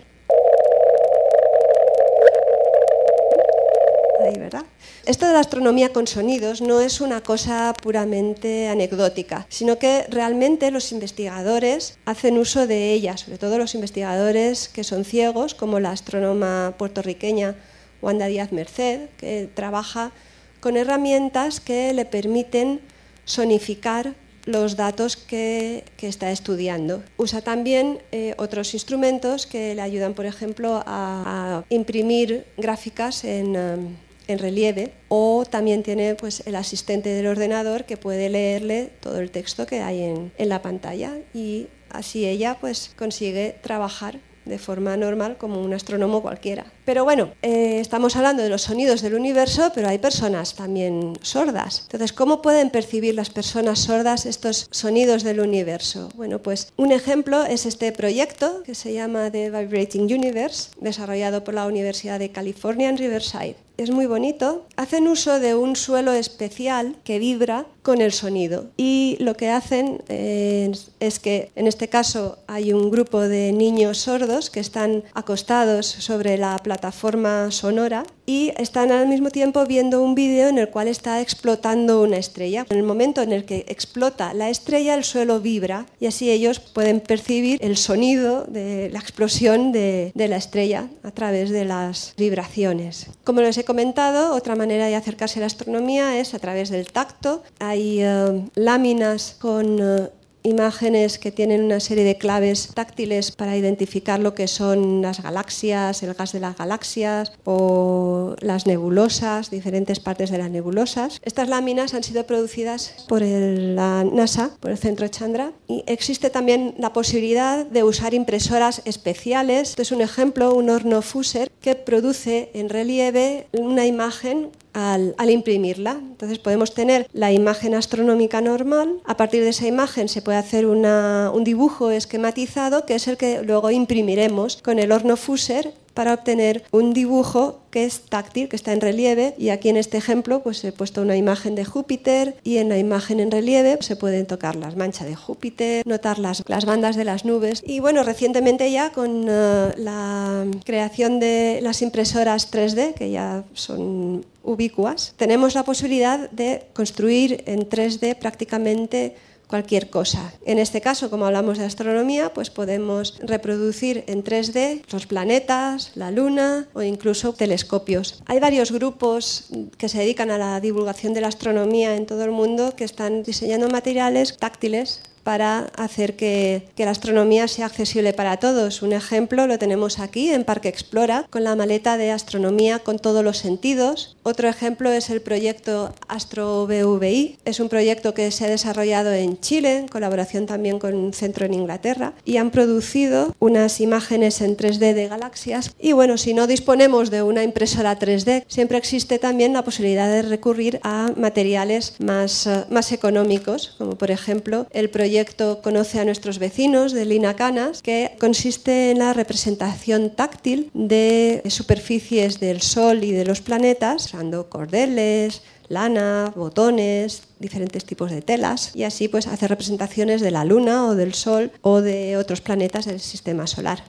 Ahí, 4.20 4.38
¿verdad? 4.38 4.64
Esto 5.06 5.26
de 5.26 5.32
la 5.32 5.40
astronomía 5.40 5.92
con 5.92 6.06
sonidos 6.06 6.60
no 6.60 6.80
es 6.80 7.00
una 7.00 7.22
cosa 7.22 7.74
puramente 7.82 8.68
anecdótica, 8.68 9.46
sino 9.48 9.78
que 9.78 10.04
realmente 10.10 10.70
los 10.70 10.92
investigadores 10.92 11.98
hacen 12.04 12.36
uso 12.36 12.66
de 12.66 12.92
ella, 12.92 13.16
sobre 13.16 13.38
todo 13.38 13.56
los 13.56 13.74
investigadores 13.74 14.68
que 14.68 14.84
son 14.84 15.06
ciegos, 15.06 15.54
como 15.54 15.80
la 15.80 15.92
astrónoma 15.92 16.74
puertorriqueña 16.76 17.56
Wanda 18.02 18.26
Díaz 18.26 18.52
Merced, 18.52 19.08
que 19.16 19.48
trabaja 19.52 20.12
con 20.60 20.76
herramientas 20.76 21.60
que 21.60 21.92
le 21.92 22.04
permiten 22.04 22.80
sonificar 23.24 24.14
los 24.46 24.76
datos 24.76 25.16
que, 25.16 25.84
está 26.00 26.30
estudiando. 26.30 27.02
Usa 27.16 27.40
también 27.40 28.00
eh, 28.10 28.34
otros 28.38 28.74
instrumentos 28.74 29.46
que 29.46 29.74
le 29.74 29.82
ayudan, 29.82 30.14
por 30.14 30.26
ejemplo, 30.26 30.82
a, 30.86 31.64
imprimir 31.68 32.46
gráficas 32.56 33.24
en, 33.24 33.56
um, 33.56 33.96
en, 34.26 34.38
relieve 34.38 34.92
o 35.08 35.44
también 35.48 35.82
tiene 35.82 36.14
pues, 36.14 36.42
el 36.46 36.56
asistente 36.56 37.10
del 37.10 37.26
ordenador 37.26 37.84
que 37.84 37.96
puede 37.96 38.28
leerle 38.28 38.90
todo 39.00 39.20
el 39.20 39.30
texto 39.30 39.66
que 39.66 39.82
hay 39.82 40.02
en, 40.02 40.32
en 40.36 40.48
la 40.48 40.62
pantalla 40.62 41.18
y 41.34 41.68
así 41.90 42.26
ella 42.26 42.56
pues, 42.60 42.92
consigue 42.96 43.56
trabajar 43.62 44.18
de 44.44 44.58
forma 44.58 44.96
normal 44.96 45.36
como 45.38 45.60
un 45.60 45.72
astrónomo 45.74 46.22
cualquiera. 46.22 46.66
Pero 46.84 47.04
bueno, 47.04 47.30
eh, 47.42 47.78
estamos 47.80 48.16
hablando 48.16 48.42
de 48.42 48.48
los 48.48 48.62
sonidos 48.62 49.02
del 49.02 49.14
universo, 49.14 49.70
pero 49.74 49.88
hay 49.88 49.98
personas 49.98 50.54
también 50.54 51.14
sordas. 51.22 51.82
Entonces, 51.82 52.12
¿cómo 52.12 52.42
pueden 52.42 52.70
percibir 52.70 53.14
las 53.14 53.30
personas 53.30 53.80
sordas 53.80 54.26
estos 54.26 54.68
sonidos 54.70 55.22
del 55.22 55.40
universo? 55.40 56.08
Bueno, 56.16 56.40
pues 56.40 56.72
un 56.76 56.92
ejemplo 56.92 57.44
es 57.44 57.66
este 57.66 57.92
proyecto 57.92 58.62
que 58.64 58.74
se 58.74 58.92
llama 58.92 59.30
The 59.30 59.50
Vibrating 59.50 60.12
Universe, 60.12 60.70
desarrollado 60.80 61.44
por 61.44 61.54
la 61.54 61.66
Universidad 61.66 62.18
de 62.18 62.30
California 62.30 62.88
en 62.88 62.96
Riverside 62.98 63.56
es 63.82 63.90
muy 63.90 64.06
bonito. 64.06 64.66
Hacen 64.76 65.08
uso 65.08 65.40
de 65.40 65.54
un 65.54 65.76
suelo 65.76 66.12
especial 66.12 66.96
que 67.04 67.18
vibra 67.18 67.66
con 67.82 68.00
el 68.00 68.12
sonido. 68.12 68.66
Y 68.76 69.16
lo 69.20 69.34
que 69.34 69.48
hacen 69.48 70.02
es, 70.08 71.18
que 71.18 71.50
en 71.54 71.66
este 71.66 71.88
caso 71.88 72.38
hay 72.46 72.72
un 72.72 72.90
grupo 72.90 73.20
de 73.20 73.52
niños 73.52 73.98
sordos 73.98 74.50
que 74.50 74.60
están 74.60 75.04
acostados 75.14 75.86
sobre 75.86 76.36
la 76.36 76.58
plataforma 76.58 77.50
sonora 77.50 78.04
y 78.30 78.52
están 78.58 78.92
al 78.92 79.08
mismo 79.08 79.30
tiempo 79.30 79.66
viendo 79.66 80.00
un 80.00 80.14
vídeo 80.14 80.46
en 80.46 80.58
el 80.58 80.68
cual 80.68 80.86
está 80.86 81.20
explotando 81.20 82.02
una 82.02 82.16
estrella. 82.16 82.64
En 82.70 82.76
el 82.76 82.84
momento 82.84 83.22
en 83.22 83.32
el 83.32 83.44
que 83.44 83.64
explota 83.66 84.34
la 84.34 84.50
estrella, 84.50 84.94
el 84.94 85.02
suelo 85.02 85.40
vibra 85.40 85.86
y 85.98 86.06
así 86.06 86.30
ellos 86.30 86.60
pueden 86.60 87.00
percibir 87.00 87.58
el 87.60 87.76
sonido 87.76 88.44
de 88.44 88.88
la 88.92 89.00
explosión 89.00 89.72
de, 89.72 90.12
de 90.14 90.28
la 90.28 90.36
estrella 90.36 90.88
a 91.02 91.10
través 91.10 91.50
de 91.50 91.64
las 91.64 92.14
vibraciones. 92.16 93.06
Como 93.24 93.40
les 93.40 93.58
he 93.58 93.64
comentado, 93.64 94.36
otra 94.36 94.54
manera 94.54 94.86
de 94.86 94.94
acercarse 94.94 95.40
a 95.40 95.42
la 95.42 95.46
astronomía 95.46 96.20
es 96.20 96.32
a 96.32 96.38
través 96.38 96.70
del 96.70 96.86
tacto 96.92 97.42
hay 97.58 98.02
eh, 98.02 98.42
láminas 98.54 99.36
con 99.38 99.78
eh, 99.80 100.08
imágenes 100.42 101.18
que 101.18 101.32
tienen 101.32 101.64
una 101.64 101.80
serie 101.80 102.04
de 102.04 102.18
claves 102.18 102.70
táctiles 102.74 103.30
para 103.30 103.56
identificar 103.56 104.20
lo 104.20 104.34
que 104.34 104.48
son 104.48 105.02
las 105.02 105.22
galaxias, 105.22 106.02
el 106.02 106.14
gas 106.14 106.32
de 106.32 106.40
las 106.40 106.56
galaxias 106.56 107.32
o 107.44 108.36
las 108.40 108.66
nebulosas, 108.66 109.50
diferentes 109.50 110.00
partes 110.00 110.30
de 110.30 110.38
las 110.38 110.50
nebulosas. 110.50 111.20
Estas 111.24 111.48
láminas 111.48 111.94
han 111.94 112.02
sido 112.02 112.26
producidas 112.26 113.04
por 113.08 113.22
la 113.22 114.04
NASA, 114.04 114.50
por 114.60 114.70
el 114.70 114.78
Centro 114.78 115.08
Chandra, 115.08 115.52
y 115.68 115.84
existe 115.86 116.30
también 116.30 116.74
la 116.78 116.92
posibilidad 116.92 117.66
de 117.66 117.84
usar 117.84 118.14
impresoras 118.14 118.82
especiales. 118.84 119.70
Este 119.70 119.82
es 119.82 119.92
un 119.92 120.00
ejemplo, 120.00 120.54
un 120.54 120.70
horno 120.70 121.02
Fuser, 121.02 121.50
que 121.60 121.74
produce 121.74 122.50
en 122.54 122.68
relieve 122.68 123.46
una 123.52 123.86
imagen 123.86 124.50
al, 124.72 125.14
imprimirla. 125.30 125.92
Entonces 125.92 126.38
podemos 126.38 126.74
tener 126.74 127.08
la 127.12 127.32
imagen 127.32 127.74
astronómica 127.74 128.40
normal, 128.40 129.00
a 129.04 129.16
partir 129.16 129.42
de 129.42 129.50
esa 129.50 129.66
imagen 129.66 130.08
se 130.08 130.22
puede 130.22 130.38
hacer 130.38 130.66
un 130.66 131.44
dibujo 131.44 131.90
esquematizado 131.90 132.86
que 132.86 132.94
es 132.94 133.08
el 133.08 133.16
que 133.16 133.42
luego 133.42 133.70
imprimiremos 133.70 134.58
con 134.62 134.78
el 134.78 134.92
horno 134.92 135.16
Fuser 135.16 135.74
para 136.00 136.14
obtener 136.14 136.64
un 136.70 136.94
dibujo 136.94 137.60
que 137.70 137.84
es 137.84 138.00
táctil, 138.08 138.48
que 138.48 138.56
está 138.56 138.72
en 138.72 138.80
relieve. 138.80 139.34
Y 139.36 139.50
aquí 139.50 139.68
en 139.68 139.76
este 139.76 139.98
ejemplo 139.98 140.42
pues 140.42 140.64
he 140.64 140.72
puesto 140.72 141.02
una 141.02 141.14
imagen 141.14 141.54
de 141.54 141.66
Júpiter 141.66 142.36
y 142.42 142.56
en 142.56 142.70
la 142.70 142.78
imagen 142.78 143.20
en 143.20 143.30
relieve 143.30 143.76
se 143.82 143.96
pueden 143.96 144.24
tocar 144.24 144.56
las 144.56 144.76
manchas 144.76 145.06
de 145.06 145.14
Júpiter, 145.14 145.86
notar 145.86 146.18
las, 146.18 146.42
las 146.48 146.64
bandas 146.64 146.96
de 146.96 147.04
las 147.04 147.26
nubes. 147.26 147.62
Y 147.66 147.80
bueno, 147.80 148.02
recientemente 148.02 148.72
ya 148.72 148.92
con 148.92 149.26
eh, 149.28 149.74
la 149.76 150.46
creación 150.64 151.20
de 151.20 151.60
las 151.60 151.82
impresoras 151.82 152.50
3D, 152.50 152.94
que 152.94 153.10
ya 153.10 153.44
son 153.52 154.24
ubicuas, 154.42 155.12
tenemos 155.18 155.54
la 155.54 155.64
posibilidad 155.64 156.30
de 156.30 156.64
construir 156.72 157.44
en 157.44 157.68
3D 157.68 158.16
prácticamente 158.16 159.16
cualquier 159.50 159.90
cosa. 159.90 160.32
En 160.46 160.58
este 160.58 160.80
caso, 160.80 161.10
como 161.10 161.26
hablamos 161.26 161.58
de 161.58 161.64
astronomía, 161.64 162.32
pues 162.32 162.48
podemos 162.50 163.18
reproducir 163.20 164.04
en 164.06 164.22
3D 164.22 164.82
los 164.92 165.06
planetas, 165.06 165.90
la 165.96 166.10
Luna 166.10 166.68
o 166.72 166.82
incluso 166.82 167.34
telescopios. 167.34 168.22
Hay 168.26 168.38
varios 168.38 168.70
grupos 168.70 169.48
que 169.76 169.88
se 169.88 169.98
dedican 169.98 170.30
a 170.30 170.38
la 170.38 170.60
divulgación 170.60 171.12
de 171.12 171.20
la 171.20 171.28
astronomía 171.28 171.96
en 171.96 172.06
todo 172.06 172.24
el 172.24 172.30
mundo 172.30 172.74
que 172.76 172.84
están 172.84 173.24
diseñando 173.24 173.68
materiales 173.68 174.36
táctiles 174.38 175.02
para 175.22 175.70
hacer 175.76 176.16
que, 176.16 176.68
la 176.76 176.90
astronomía 176.90 177.46
sea 177.46 177.66
accesible 177.66 178.12
para 178.12 178.38
todos. 178.38 178.82
Un 178.82 178.92
ejemplo 178.92 179.46
lo 179.46 179.58
tenemos 179.58 179.98
aquí 179.98 180.30
en 180.30 180.44
Parque 180.44 180.68
Explora 180.68 181.26
con 181.30 181.44
la 181.44 181.54
maleta 181.54 181.96
de 181.96 182.10
astronomía 182.10 182.78
con 182.78 182.98
todos 182.98 183.22
los 183.22 183.36
sentidos. 183.36 184.16
Otro 184.22 184.48
ejemplo 184.48 184.90
es 184.90 185.08
el 185.08 185.22
proyecto 185.22 185.94
Astro 186.06 186.66
BVI. 186.66 187.38
Es 187.46 187.58
un 187.58 187.70
proyecto 187.70 188.12
que 188.12 188.30
se 188.30 188.44
ha 188.44 188.50
desarrollado 188.50 189.12
en 189.12 189.40
Chile 189.40 189.78
en 189.78 189.88
colaboración 189.88 190.44
también 190.44 190.78
con 190.78 190.94
un 190.94 191.14
centro 191.14 191.46
en 191.46 191.54
Inglaterra 191.54 192.12
y 192.26 192.36
han 192.36 192.50
producido 192.50 193.34
unas 193.38 193.80
imágenes 193.80 194.42
en 194.42 194.58
3D 194.58 194.92
de 194.92 195.08
galaxias. 195.08 195.74
Y 195.80 195.92
bueno, 195.92 196.18
si 196.18 196.34
no 196.34 196.46
disponemos 196.46 197.10
de 197.10 197.22
una 197.22 197.44
impresora 197.44 197.98
3D, 197.98 198.44
siempre 198.46 198.76
existe 198.76 199.18
también 199.18 199.54
la 199.54 199.64
posibilidad 199.64 200.10
de 200.10 200.20
recurrir 200.20 200.80
a 200.82 201.12
materiales 201.16 201.94
más, 201.98 202.46
eh, 202.46 202.64
más 202.68 202.92
económicos, 202.92 203.74
como 203.78 203.96
por 203.96 204.10
ejemplo 204.10 204.66
el 204.70 204.90
proyecto 204.90 205.62
Conoce 205.62 205.98
a 205.98 206.04
nuestros 206.04 206.38
vecinos 206.38 206.92
de 206.92 207.06
Lina 207.06 207.36
Canas, 207.36 207.80
que 207.80 208.16
consiste 208.20 208.90
en 208.90 208.98
la 208.98 209.14
representación 209.14 210.10
táctil 210.10 210.70
de 210.74 211.42
superficies 211.48 212.38
del 212.38 212.60
Sol 212.60 213.02
y 213.02 213.12
de 213.12 213.24
los 213.24 213.40
planetas, 213.40 214.09
usando 214.10 214.48
cordeles, 214.48 215.42
lana, 215.68 216.32
botones, 216.34 217.22
diferentes 217.38 217.84
tipos 217.84 218.10
de 218.10 218.22
telas 218.22 218.74
y 218.74 218.82
así 218.82 219.06
pues 219.06 219.28
hacer 219.28 219.50
representaciones 219.50 220.20
de 220.20 220.32
la 220.32 220.44
Luna 220.44 220.86
o 220.86 220.96
del 220.96 221.14
Sol 221.14 221.52
o 221.62 221.80
de 221.80 222.16
otros 222.16 222.40
planetas 222.40 222.86
del 222.86 222.98
sistema 222.98 223.46
solar. 223.46 223.84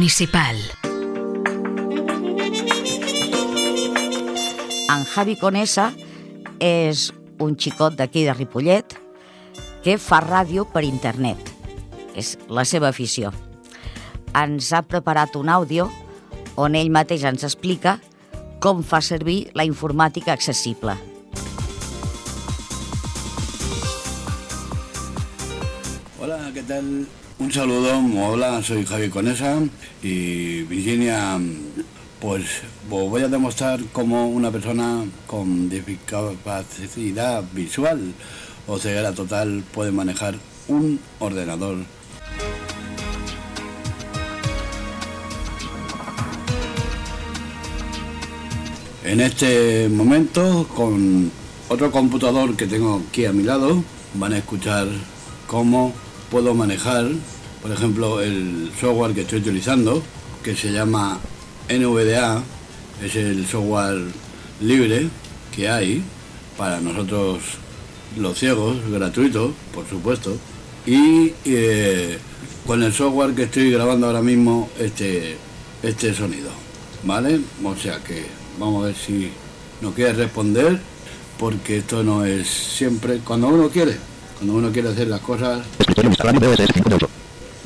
Municipal. 0.00 0.56
En 4.88 5.04
Javi 5.04 5.34
Conesa 5.36 5.90
és 6.56 7.10
un 7.36 7.52
xicot 7.60 7.98
d'aquí 7.98 8.22
de 8.24 8.32
Ripollet 8.32 8.96
que 9.84 9.98
fa 10.00 10.22
ràdio 10.24 10.64
per 10.72 10.86
internet. 10.88 11.52
És 12.16 12.38
la 12.48 12.64
seva 12.64 12.88
afició. 12.88 13.34
Ens 14.32 14.72
ha 14.72 14.80
preparat 14.88 15.36
un 15.36 15.52
àudio 15.52 15.90
on 16.56 16.80
ell 16.80 16.88
mateix 16.88 17.28
ens 17.28 17.44
explica 17.44 17.98
com 18.56 18.80
fa 18.80 19.04
servir 19.04 19.50
la 19.52 19.68
informàtica 19.68 20.32
accessible. 20.32 20.96
Hola, 26.16 26.46
¿qué 26.54 26.62
tal? 26.62 27.19
Un 27.40 27.50
saludo, 27.50 27.98
hola, 28.18 28.62
soy 28.62 28.84
Javi 28.84 29.08
Conesa 29.08 29.56
y 30.02 30.60
Virginia, 30.64 31.40
pues, 32.20 32.44
pues 32.90 33.08
voy 33.08 33.22
a 33.22 33.28
demostrar 33.28 33.80
cómo 33.92 34.28
una 34.28 34.50
persona 34.50 35.06
con 35.26 35.70
discapacidad 35.70 37.42
visual 37.54 38.12
o 38.66 38.78
ceguera 38.78 39.14
total 39.14 39.64
puede 39.72 39.90
manejar 39.90 40.34
un 40.68 41.00
ordenador. 41.18 41.78
En 49.02 49.20
este 49.22 49.88
momento, 49.88 50.68
con 50.76 51.32
otro 51.70 51.90
computador 51.90 52.54
que 52.54 52.66
tengo 52.66 53.02
aquí 53.08 53.24
a 53.24 53.32
mi 53.32 53.44
lado, 53.44 53.82
van 54.12 54.34
a 54.34 54.38
escuchar 54.38 54.88
cómo 55.46 55.94
puedo 56.30 56.54
manejar, 56.54 57.06
por 57.60 57.72
ejemplo, 57.72 58.20
el 58.20 58.70
software 58.80 59.14
que 59.14 59.22
estoy 59.22 59.40
utilizando, 59.40 60.02
que 60.42 60.54
se 60.54 60.72
llama 60.72 61.18
NVDA, 61.68 62.42
es 63.02 63.16
el 63.16 63.46
software 63.46 64.02
libre 64.60 65.08
que 65.54 65.68
hay 65.68 66.02
para 66.56 66.80
nosotros 66.80 67.40
los 68.16 68.38
ciegos, 68.38 68.76
gratuito, 68.90 69.52
por 69.74 69.88
supuesto, 69.88 70.36
y 70.86 71.32
eh, 71.44 72.18
con 72.66 72.82
el 72.82 72.92
software 72.92 73.34
que 73.34 73.44
estoy 73.44 73.70
grabando 73.70 74.06
ahora 74.06 74.22
mismo 74.22 74.70
este, 74.78 75.36
este 75.82 76.14
sonido, 76.14 76.50
¿vale? 77.04 77.40
O 77.64 77.76
sea 77.76 77.98
que 77.98 78.24
vamos 78.58 78.84
a 78.84 78.86
ver 78.88 78.96
si 78.96 79.30
no 79.80 79.92
quiere 79.92 80.12
responder, 80.12 80.78
porque 81.38 81.78
esto 81.78 82.02
no 82.02 82.24
es 82.24 82.48
siempre 82.48 83.18
cuando 83.18 83.48
uno 83.48 83.68
quiere 83.70 84.09
cuando 84.40 84.54
uno 84.54 84.72
quiere 84.72 84.88
hacer 84.88 85.06
las 85.06 85.20
cosas. 85.20 85.60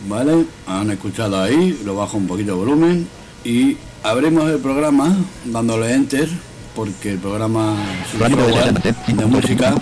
Vale, 0.08 0.44
han 0.66 0.90
escuchado 0.90 1.40
ahí, 1.40 1.80
lo 1.84 1.94
bajo 1.94 2.16
un 2.16 2.26
poquito 2.26 2.50
de 2.50 2.58
volumen 2.58 3.08
y 3.44 3.76
abrimos 4.02 4.50
el 4.50 4.58
programa 4.58 5.16
dándole 5.44 5.94
enter 5.94 6.28
porque 6.74 7.12
el 7.12 7.18
programa 7.18 7.76
es 8.12 9.16
de 9.16 9.24
música. 9.26 9.74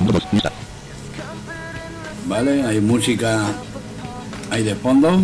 Vale, 2.26 2.62
hay 2.62 2.80
música 2.82 3.40
ahí 4.50 4.62
de 4.62 4.74
fondo. 4.74 5.22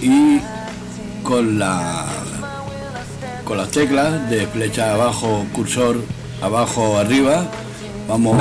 Y 0.00 0.40
con 1.24 1.58
la 1.58 2.06
con 3.44 3.58
las 3.58 3.70
teclas 3.72 4.30
de 4.30 4.46
flecha 4.46 4.94
abajo, 4.94 5.44
cursor 5.52 6.00
abajo, 6.40 6.96
arriba, 6.96 7.50
vamos 8.10 8.36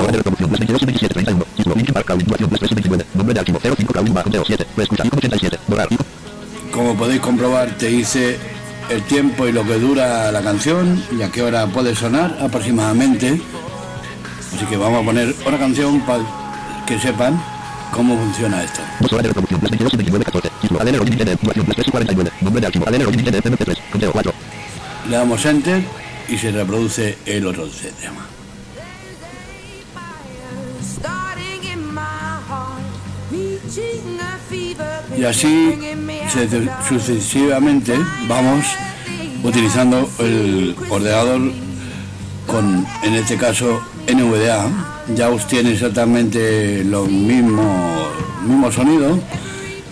como 6.72 6.96
podéis 6.96 7.22
comprobar 7.22 7.78
te 7.78 7.88
dice 7.88 8.38
el 8.90 9.04
tiempo 9.04 9.48
y 9.48 9.52
lo 9.52 9.64
que 9.64 9.76
dura 9.76 10.32
la 10.32 10.42
canción 10.42 11.04
y 11.18 11.22
a 11.22 11.30
qué 11.30 11.44
hora 11.44 11.68
puede 11.68 11.96
sonar 11.96 12.38
aproximadamente. 12.42 13.40
Así 14.56 14.66
que 14.66 14.78
vamos 14.78 15.04
a 15.04 15.06
poner 15.06 15.36
una 15.46 15.58
canción 15.60 16.00
para 16.02 16.24
que 16.88 17.00
sepan 17.00 17.40
cómo 17.92 18.18
funciona 18.18 18.64
esto. 18.64 18.82
Le 25.08 25.16
damos 25.16 25.46
enter 25.46 25.84
y 26.28 26.38
se 26.38 26.52
reproduce 26.52 27.18
el 27.26 27.46
otro 27.46 27.68
tema. 28.00 28.29
Y 35.20 35.26
así 35.26 35.78
sucesivamente 36.88 37.94
vamos 38.30 38.66
utilizando 39.44 40.10
el 40.20 40.74
ordenador 40.90 41.42
con, 42.48 42.88
en 43.04 43.16
este 43.16 43.36
caso, 43.36 43.82
NVDA. 44.08 44.70
Ya 45.14 45.30
os 45.30 45.46
tiene 45.46 45.74
exactamente 45.74 46.86
los 46.86 47.10
mismos 47.10 48.08
mismo 48.48 48.72
sonido. 48.72 49.20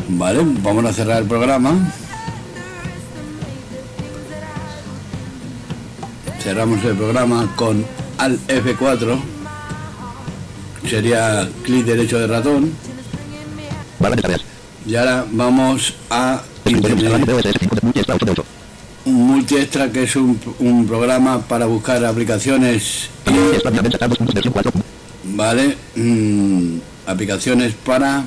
Vale, 0.07 0.39
vamos 0.63 0.85
a 0.85 0.93
cerrar 0.93 1.23
el 1.23 1.27
programa. 1.27 1.73
Cerramos 6.41 6.81
el 6.85 6.95
programa 6.95 7.51
con 7.57 7.85
al 8.17 8.39
F4. 8.47 9.19
Sería 10.89 11.49
clic 11.65 11.85
derecho 11.85 12.17
de 12.17 12.27
ratón. 12.27 12.71
Y 14.87 14.95
ahora 14.95 15.25
vamos 15.29 15.95
a 16.09 16.41
un 19.05 19.27
multiextra 19.27 19.91
que 19.91 20.03
es 20.03 20.15
un, 20.15 20.39
un 20.59 20.87
programa 20.87 21.41
para 21.41 21.65
buscar 21.65 22.05
aplicaciones. 22.05 23.09
Vale 25.25 25.75
mm, 25.95 26.77
aplicaciones 27.05 27.73
para 27.73 28.23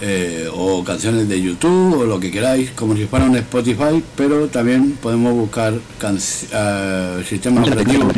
eh, 0.00 0.48
o 0.50 0.82
canciones 0.82 1.28
de 1.28 1.42
YouTube 1.42 2.00
o 2.00 2.04
lo 2.04 2.18
que 2.18 2.30
queráis 2.30 2.70
como 2.70 2.96
si 2.96 3.04
fuera 3.04 3.26
un 3.26 3.36
Spotify 3.36 4.02
pero 4.16 4.48
también 4.48 4.92
podemos 4.92 5.34
buscar 5.34 5.74
uh, 5.74 7.22
sistemas 7.22 7.68
operativos. 7.68 8.14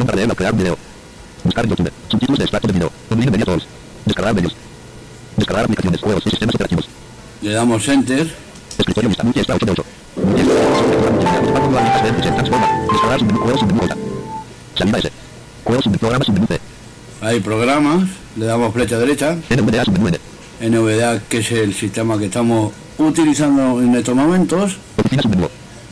Buscar 1.43 1.67
YouTube 1.67 1.91
de 2.39 2.73
video 2.73 2.93
dominio 3.11 3.33
de 3.33 3.63
descargar 4.07 4.35
descargar 5.37 5.65
aplicaciones 5.65 6.01
juegos 6.01 6.23
y 6.27 6.31
sistemas 6.31 6.55
operativos 6.55 7.02
le 7.43 7.53
damos 7.53 7.87
enter 7.89 8.31
escritorio 8.79 9.09
lista 9.09 9.25
multi-extra 9.25 9.57
8 9.57 9.67
de 9.67 9.73
8 9.73 9.85
Salida 14.75 14.99
S. 14.99 15.11
Juegos 15.65 15.85
programas 15.99 16.27
submenú 16.27 16.47
C. 16.47 16.61
Hay 17.21 17.41
programas, 17.41 18.09
le 18.37 18.47
damos 18.47 18.73
flecha 18.73 18.99
derecha. 18.99 19.37
NVDA 20.61 21.21
que 21.29 21.39
es 21.39 21.53
el 21.53 21.75
sistema 21.75 22.19
que 22.19 22.27
estamos 22.27 22.73
utilizando 22.99 23.81
en 23.81 23.95
estos 23.95 24.15
momentos. 24.15 24.77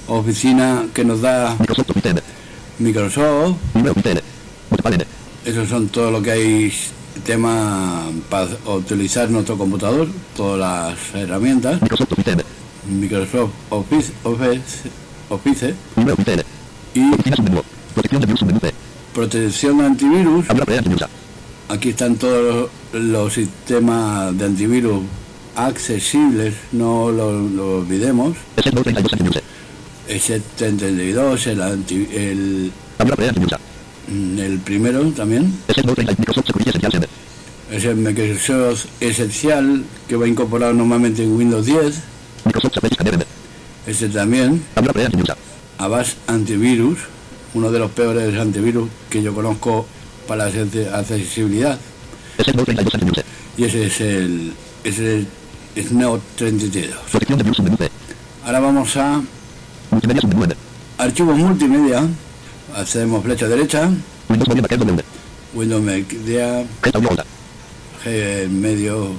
Oficina 0.08 0.86
que 0.94 1.04
nos 1.04 1.20
da 1.20 1.56
Microsoft. 2.78 3.56
Esos 5.44 5.68
son 5.68 5.88
todo 5.88 6.10
lo 6.10 6.22
que 6.22 6.30
hay 6.30 6.72
tema 7.24 8.04
para 8.28 8.48
utilizar 8.66 9.30
nuestro 9.30 9.56
computador, 9.56 10.08
todas 10.36 10.58
las 10.58 11.14
herramientas. 11.14 11.80
Microsoft 11.82 12.12
Office. 12.12 12.44
Microsoft 12.88 13.50
Office 13.70 14.12
Office 14.24 14.90
Office 15.28 15.74
y. 16.94 17.10
Protección 19.14 19.80
antivirus. 19.80 20.46
Aquí 21.68 21.90
están 21.90 22.16
todos 22.16 22.68
los 22.92 23.32
sistemas 23.32 24.36
de 24.36 24.44
antivirus 24.44 25.02
accesibles, 25.56 26.54
no 26.72 27.10
lo, 27.10 27.32
lo 27.48 27.78
olvidemos. 27.78 28.36
S32, 30.08 31.46
el, 31.46 31.62
anti, 31.62 32.08
el, 32.12 32.72
el 34.10 34.58
primero 34.58 35.04
también. 35.12 35.54
Es 37.70 37.84
el 37.84 37.96
Microsoft 37.96 38.86
Esencial 39.00 39.84
que 40.08 40.16
va 40.16 40.26
incorporado 40.26 40.72
normalmente 40.72 41.22
en 41.22 41.36
Windows 41.36 41.66
10. 41.66 41.94
Ese 43.86 44.08
también. 44.08 44.62
Avast 45.78 46.18
Antivirus 46.26 46.98
uno 47.54 47.70
de 47.70 47.78
los 47.78 47.90
peores 47.90 48.38
antivirus 48.38 48.88
que 49.08 49.22
yo 49.22 49.34
conozco 49.34 49.86
para 50.26 50.48
la 50.48 50.98
accesibilidad. 50.98 51.78
Y 53.56 53.64
ese 53.64 53.86
es 53.86 54.00
el, 54.00 54.52
ese 54.84 55.26
es 55.74 55.86
el 55.90 55.98
Neo 55.98 56.20
32. 56.36 56.94
Ahora 58.44 58.60
vamos 58.60 58.96
a 58.96 59.22
archivos 60.98 61.36
multimedia. 61.36 62.08
Hacemos 62.76 63.24
flecha 63.24 63.48
derecha. 63.48 63.90
Windows 65.54 65.82
Media. 65.82 66.64
G 68.04 68.48
medio. 68.48 69.10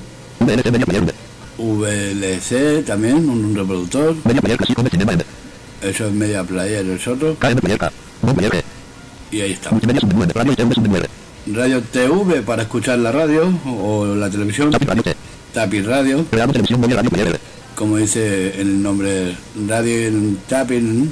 VLC 1.57 2.83
también, 2.85 3.29
un 3.29 3.55
reproductor. 3.55 4.15
Eso 5.81 6.07
es 6.07 6.13
Media 6.13 6.43
Player, 6.43 6.85
el 6.85 6.99
otro. 7.07 7.35
Y 9.31 9.41
ahí 9.41 9.51
está. 9.51 9.69
Radio 11.47 11.81
TV 11.81 12.41
para 12.43 12.63
escuchar 12.63 12.99
la 12.99 13.11
radio 13.11 13.51
o 13.65 14.15
la 14.15 14.29
televisión. 14.29 14.71
Tapis 15.53 15.85
Radio. 15.85 16.25
Como 17.75 17.97
dice 17.97 18.61
el 18.61 18.81
nombre, 18.81 19.35
radio 19.67 20.11
tapping 20.47 21.11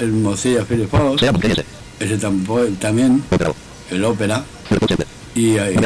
el 0.00 0.12
Mozilla 0.12 0.64
Firefox, 0.64 1.22
ese. 2.00 2.18
También, 2.80 3.22
el 3.90 4.04
Opera, 4.04 4.42
y 5.34 5.58
ahí. 5.58 5.76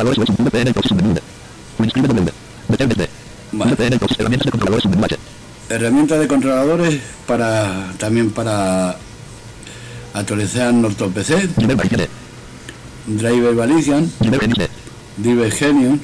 Herramientas 5.69 6.21
de 6.21 6.29
controladores 6.29 7.01
para 7.27 7.93
también 7.99 8.31
para 8.31 8.97
actualizar 10.13 10.73
nuestro 10.73 11.09
PC, 11.09 11.49
Driver 13.07 13.55
Valician, 13.55 14.11
Driver 15.17 15.51
Genius, 15.53 15.99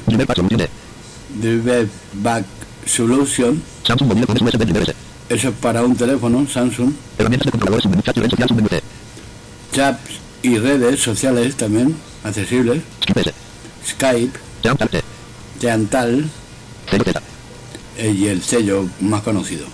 Driver 1.40 1.88
Back 2.14 2.44
Solution, 2.87 3.62
eso 5.31 5.49
es 5.49 5.55
para 5.55 5.85
un 5.85 5.97
teléfono, 5.97 6.47
Samsung, 6.47 6.93
chats 9.73 10.01
y 10.43 10.59
redes 10.59 11.01
sociales 11.01 11.55
también 11.57 11.95
accesibles, 12.25 12.83
Skype, 13.87 14.38
Chantal, 15.61 16.29
y 17.97 18.27
el 18.27 18.43
sello 18.43 18.88
más 19.01 19.23
conocido. 19.23 19.66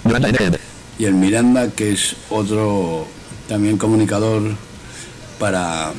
Y 0.99 1.05
el 1.07 1.15
Miranda, 1.15 1.71
que 1.71 1.93
es 1.93 2.17
otro 2.29 3.07
también 3.49 3.79
comunicador 3.79 4.43
para 5.39 5.93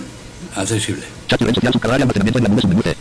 accesible. 0.56 1.04
Chat 1.28 1.42
y 1.42 1.46
red 1.46 1.56
social, 1.56 1.74
subcargar 1.74 2.00
y 2.00 2.04
almacenamiento 2.04 2.38
en 2.38 2.44
la 2.44 2.50
nube 2.50 2.62
submenú 2.62 2.82
C. 2.84 2.96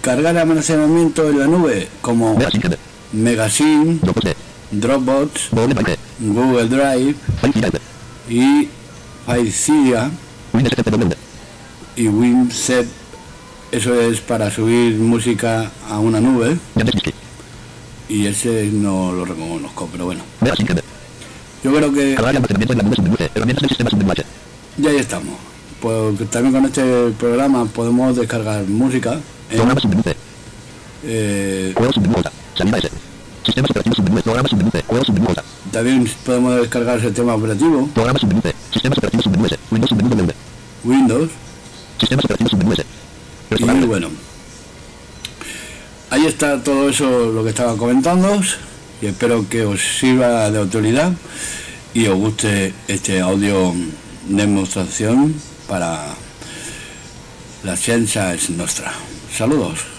Cargar 0.00 0.36
almacenamiento 0.36 1.30
en 1.30 1.38
la 1.38 1.46
nube 1.46 1.88
como 2.00 2.34
Mega 2.36 2.50
Sync, 2.50 2.76
Megasync, 3.12 4.02
Dropbox 4.02 4.24
D, 4.24 4.36
Dropbox, 4.70 5.50
Google 6.18 6.68
Drive, 6.68 7.14
y 8.28 8.68
STPW, 10.66 11.12
y 11.96 12.08
WinZip. 12.08 12.86
Eso 13.72 14.00
es 14.00 14.20
para 14.20 14.50
subir 14.50 14.96
música 14.96 15.70
a 15.88 15.98
una 15.98 16.20
nube 16.20 16.56
y 18.08 18.26
ese 18.26 18.66
no 18.72 19.12
lo 19.12 19.24
reconozco, 19.24 19.88
pero 19.90 20.04
bueno. 20.06 20.22
Yo 21.64 21.74
creo 21.74 21.92
que 21.92 22.16
ya 24.76 24.90
ahí 24.90 24.96
estamos. 24.96 25.34
Pues 25.80 26.30
también 26.30 26.54
con 26.54 26.64
este 26.64 27.10
programa 27.18 27.64
podemos 27.66 28.16
descargar 28.16 28.64
música 28.64 29.18
en 29.50 29.60
eh, 31.04 31.74
Juego 33.46 33.54
submenú 33.54 33.54
Alta. 33.54 33.54
Salida 33.54 33.54
S. 33.54 33.54
Sistemas 33.54 33.70
operativos 33.70 33.96
submenú. 33.96 34.22
Programa 34.22 34.48
submenú 34.48 34.70
C. 34.70 34.82
Juego 34.86 35.04
submenú 35.04 35.34
también 35.72 36.10
podemos 36.24 36.56
descargar 36.56 36.96
el 36.96 37.02
sistema 37.02 37.34
operativo 37.34 37.86
Programa 37.94 38.18
submenú 38.18 38.42
C. 38.42 38.54
Sistemas 38.72 38.98
operativos 38.98 39.24
submenú 39.24 39.46
S. 39.46 39.58
Windows 39.70 39.90
submenú 39.90 40.08
W. 40.16 40.34
Windows 40.84 41.30
Sistemas 42.00 42.24
operativos 42.24 42.50
submenú 42.50 42.72
S. 42.72 42.84
y 43.50 43.86
bueno 43.86 44.08
ahí 46.10 46.26
está 46.26 46.62
todo 46.62 46.88
eso 46.88 47.30
lo 47.32 47.42
que 47.44 47.50
estaba 47.50 47.76
comentando 47.76 48.40
y 49.00 49.06
espero 49.06 49.48
que 49.48 49.64
os 49.64 49.80
sirva 49.80 50.50
de 50.50 50.60
utilidad 50.60 51.12
y 51.94 52.06
os 52.06 52.16
guste 52.16 52.74
este 52.88 53.20
audio 53.20 53.74
demostración 54.28 55.34
para 55.68 56.06
la 57.64 57.76
ciencia 57.76 58.34
es 58.34 58.50
nuestra 58.50 58.92
saludos 59.36 59.95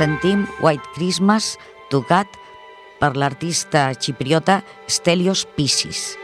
Sentim 0.00 0.46
White 0.64 0.94
Christmas 0.94 1.58
tocat 1.92 2.38
per 2.96 3.10
l'artista 3.20 3.90
xipriota 3.92 4.62
Stelios 4.88 5.42
Piscis. 5.44 6.14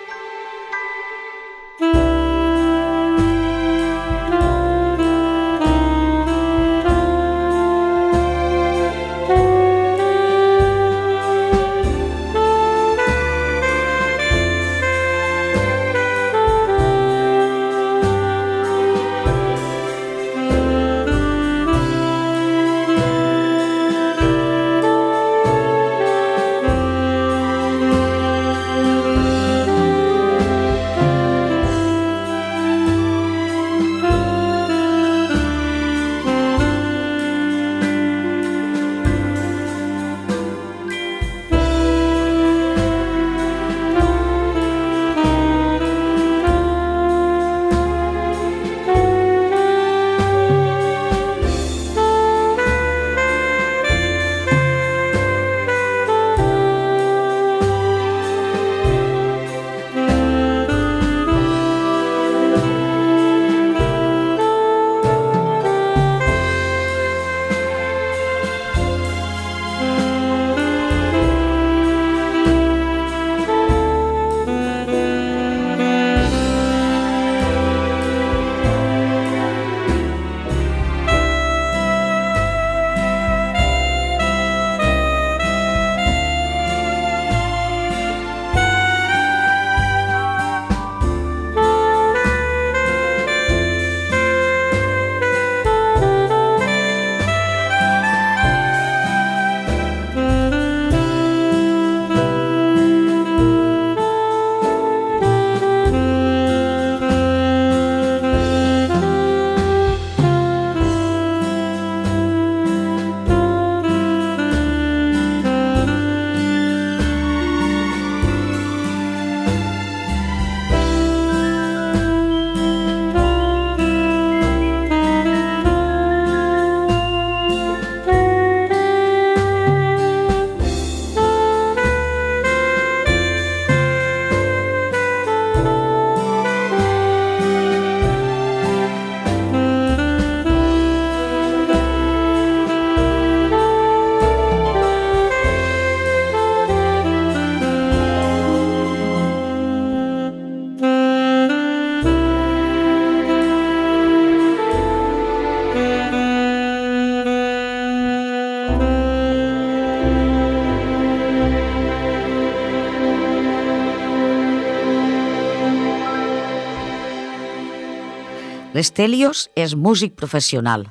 L'Estelios 168.77 169.47
és 169.57 169.73
músic 169.73 170.19
professional. 170.21 170.83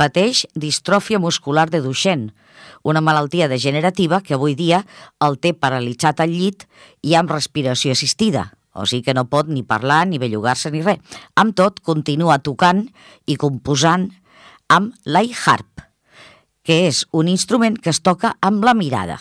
Pateix 0.00 0.46
distròfia 0.56 1.18
muscular 1.20 1.66
de 1.68 1.82
Duchenne, 1.84 2.30
una 2.82 3.02
malaltia 3.04 3.48
degenerativa 3.50 4.22
que 4.24 4.32
avui 4.38 4.54
dia 4.56 4.78
el 5.26 5.36
té 5.36 5.52
paralitzat 5.52 6.22
al 6.24 6.32
llit 6.32 6.64
i 7.04 7.12
amb 7.18 7.34
respiració 7.34 7.92
assistida, 7.92 8.46
o 8.72 8.86
sigui 8.88 9.04
que 9.10 9.14
no 9.18 9.26
pot 9.28 9.50
ni 9.52 9.60
parlar, 9.60 10.06
ni 10.08 10.20
bellugar-se, 10.22 10.72
ni 10.72 10.80
res. 10.80 11.20
Amb 11.36 11.52
tot, 11.52 11.82
continua 11.84 12.38
tocant 12.40 12.86
i 13.28 13.36
composant 13.36 14.08
amb 14.72 14.96
l'iHarp, 15.04 15.84
que 16.64 16.86
és 16.88 17.04
un 17.12 17.28
instrument 17.28 17.76
que 17.76 17.92
es 17.92 18.00
toca 18.00 18.32
amb 18.40 18.64
la 18.64 18.72
mirada 18.72 19.20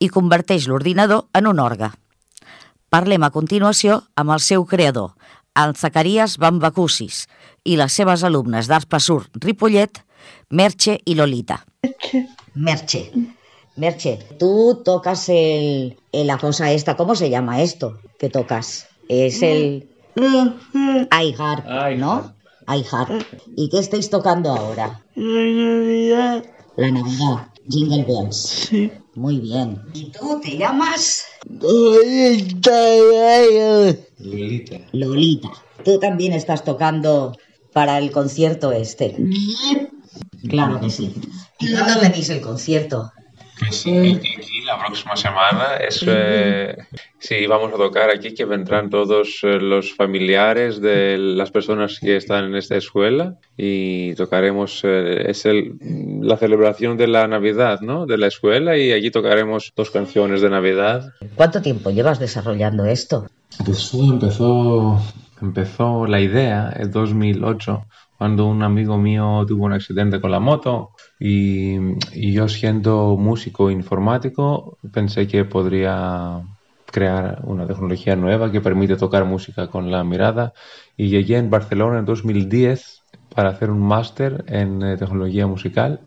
i 0.00 0.08
converteix 0.08 0.70
l'ordinador 0.72 1.28
en 1.36 1.52
un 1.52 1.60
orgue. 1.60 1.92
Parlem 2.88 3.28
a 3.28 3.32
continuació 3.34 4.00
amb 4.16 4.32
el 4.32 4.40
seu 4.40 4.64
creador, 4.64 5.12
el 5.54 5.74
Zacarias 5.76 6.38
Bambacusis, 6.38 7.26
i 7.64 7.76
les 7.78 7.92
seves 7.94 8.24
alumnes 8.26 8.66
d'Arts 8.68 8.86
Passur 8.90 9.22
Ripollet, 9.40 10.00
Merche 10.50 10.98
i 11.04 11.14
Lolita. 11.14 11.60
Merche. 12.54 13.10
Merche, 13.76 14.18
tú 14.38 14.82
tocas 14.84 15.28
el, 15.28 15.96
el- 16.12 16.26
la 16.26 16.38
cosa 16.38 16.70
esta, 16.72 16.96
¿cómo 16.96 17.14
se 17.16 17.28
llama 17.30 17.60
esto 17.62 17.98
que 18.18 18.28
tocas? 18.30 18.86
Es 19.08 19.42
el 19.42 19.88
iHarp, 21.10 21.66
¿no? 21.98 22.34
iHeart. 22.68 23.26
¿Y 23.56 23.68
qué 23.68 23.78
estáis 23.80 24.08
tocando 24.10 24.50
ahora? 24.52 25.02
La 25.16 25.22
Navidad. 25.24 26.44
La 26.76 26.90
Navidad. 26.90 27.48
Jingle 27.68 28.04
Bells. 28.04 28.36
Sí. 28.36 28.90
Muy 29.14 29.38
bien. 29.40 29.80
¿Y 29.94 30.10
tú 30.10 30.40
te 30.42 30.56
llamas? 30.58 31.24
Lolita. 31.60 32.72
Lolita. 34.92 35.48
Tú 35.84 35.98
también 35.98 36.32
estás 36.32 36.64
tocando 36.64 37.36
para 37.72 37.98
el 37.98 38.10
concierto 38.10 38.72
este. 38.72 39.16
Claro 40.48 40.80
que 40.80 40.90
sí. 40.90 41.14
¿Y 41.60 41.72
cuándo 41.72 42.00
tenéis 42.00 42.28
el 42.30 42.40
concierto? 42.40 43.12
Pues 43.58 43.86
eh, 43.86 44.20
aquí 44.20 44.62
la 44.64 44.78
próxima 44.78 45.16
semana 45.16 45.76
es 45.76 46.04
eh, 46.06 46.76
sí 47.18 47.46
vamos 47.46 47.72
a 47.72 47.76
tocar 47.76 48.10
aquí 48.10 48.34
que 48.34 48.44
vendrán 48.44 48.90
todos 48.90 49.40
eh, 49.42 49.58
los 49.60 49.94
familiares 49.94 50.80
de 50.80 51.16
las 51.18 51.50
personas 51.50 51.98
que 52.00 52.16
están 52.16 52.46
en 52.46 52.56
esta 52.56 52.76
escuela 52.76 53.36
y 53.56 54.14
tocaremos 54.14 54.80
eh, 54.84 55.30
es 55.30 55.46
el, 55.46 55.76
la 56.22 56.36
celebración 56.36 56.96
de 56.96 57.06
la 57.06 57.28
Navidad, 57.28 57.80
¿no? 57.80 58.06
De 58.06 58.18
la 58.18 58.26
escuela 58.26 58.76
y 58.76 58.92
allí 58.92 59.10
tocaremos 59.10 59.72
dos 59.76 59.90
canciones 59.90 60.40
de 60.40 60.50
Navidad. 60.50 61.12
¿Cuánto 61.36 61.62
tiempo 61.62 61.90
llevas 61.90 62.18
desarrollando 62.18 62.84
esto? 62.84 63.28
Pues 63.64 63.90
todo 63.90 64.12
empezó 64.12 65.02
empezó 65.40 66.06
la 66.06 66.20
idea 66.20 66.72
en 66.76 66.90
2008 66.90 67.84
cuando 68.18 68.46
un 68.46 68.62
amigo 68.62 68.96
mío 68.96 69.44
tuvo 69.46 69.64
un 69.64 69.72
accidente 69.72 70.20
con 70.20 70.30
la 70.30 70.40
moto 70.40 70.90
y, 71.26 71.78
yo 72.34 72.48
siendo 72.48 73.16
músico 73.16 73.70
informático 73.70 74.76
pensé 74.92 75.26
que 75.26 75.46
podría 75.46 76.42
crear 76.84 77.40
una 77.44 77.66
tecnología 77.66 78.14
nueva 78.14 78.52
que 78.52 78.60
permite 78.60 78.96
tocar 78.96 79.24
música 79.24 79.68
con 79.68 79.90
la 79.90 80.04
mirada. 80.04 80.52
Y 80.98 81.08
llegué 81.08 81.38
en 81.38 81.48
Barcelona 81.48 82.00
en 82.00 82.04
2010 82.04 83.04
para 83.34 83.48
hacer 83.48 83.70
un 83.70 83.80
máster 83.80 84.44
en 84.48 84.82
eh, 84.82 84.98
tecnología 84.98 85.46
musical. 85.46 86.00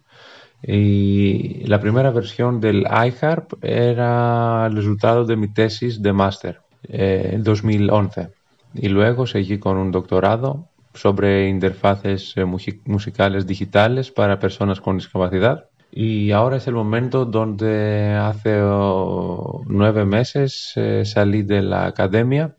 Y 0.62 1.65
la 1.65 1.82
primera 1.82 2.12
versión 2.12 2.62
del 2.62 2.82
iHarp 2.82 3.63
era 3.63 4.67
el 4.67 4.75
resultado 4.75 5.25
de 5.25 5.36
mi 5.36 5.47
tesis 5.47 5.99
de 5.99 6.13
máster 6.13 6.62
eh, 6.84 7.32
en 7.34 7.43
2011 7.43 8.38
y 8.73 8.89
luego 8.89 9.25
seguí 9.25 9.60
con 9.60 9.77
un 9.77 9.91
doctorado 9.91 10.66
sobre 10.97 11.47
interfaces 11.49 12.33
eh, 12.38 12.45
musi- 12.45 12.81
musicales 12.86 13.45
digitales 13.47 14.12
para 14.12 14.39
personas 14.39 14.81
con 14.81 14.97
discapacidad. 14.97 15.65
Y 15.91 16.31
ahora 16.31 16.57
es 16.57 16.67
el 16.67 16.75
momento 16.75 17.25
donde 17.25 18.13
hace 18.19 18.60
oh, 18.62 19.63
nueve 19.67 20.05
meses 20.05 20.73
eh, 20.75 21.03
salí 21.05 21.43
de 21.43 21.62
la 21.62 21.86
academia 21.88 22.55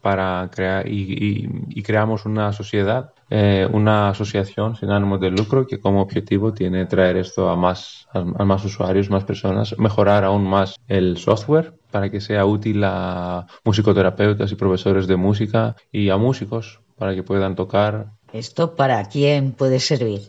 para 0.00 0.48
crear 0.52 0.86
y, 0.88 1.12
y- 1.12 1.48
y 1.70 1.82
creamos 1.82 2.26
una 2.26 2.52
sociedad, 2.52 3.10
eh, 3.30 3.66
una 3.72 4.10
asociación 4.10 4.76
sin 4.76 4.90
ánimo 4.90 5.18
de 5.18 5.30
lucro 5.30 5.66
que 5.66 5.80
como 5.80 6.00
objetivo 6.02 6.52
tiene 6.52 6.86
traer 6.86 7.16
esto 7.16 7.48
a 7.50 7.56
más, 7.56 8.06
a, 8.12 8.20
a 8.20 8.44
más 8.44 8.64
usuarios, 8.64 9.10
más 9.10 9.24
personas, 9.24 9.76
mejorar 9.78 10.24
aún 10.24 10.44
más 10.48 10.76
el 10.86 11.16
software 11.18 11.74
para 11.90 12.10
que 12.10 12.20
sea 12.20 12.44
útil 12.46 12.82
a 12.84 13.46
musicoterapeutas 13.64 14.52
y 14.52 14.56
profesores 14.56 15.06
de 15.06 15.16
música 15.16 15.74
y 15.90 16.10
a 16.10 16.16
músicos 16.16 16.80
para 16.96 17.14
que 17.14 17.22
puedan 17.22 17.54
tocar 17.54 18.06
¿Esto 18.32 18.74
para 18.74 19.04
quién 19.04 19.52
puede 19.52 19.80
servir? 19.80 20.22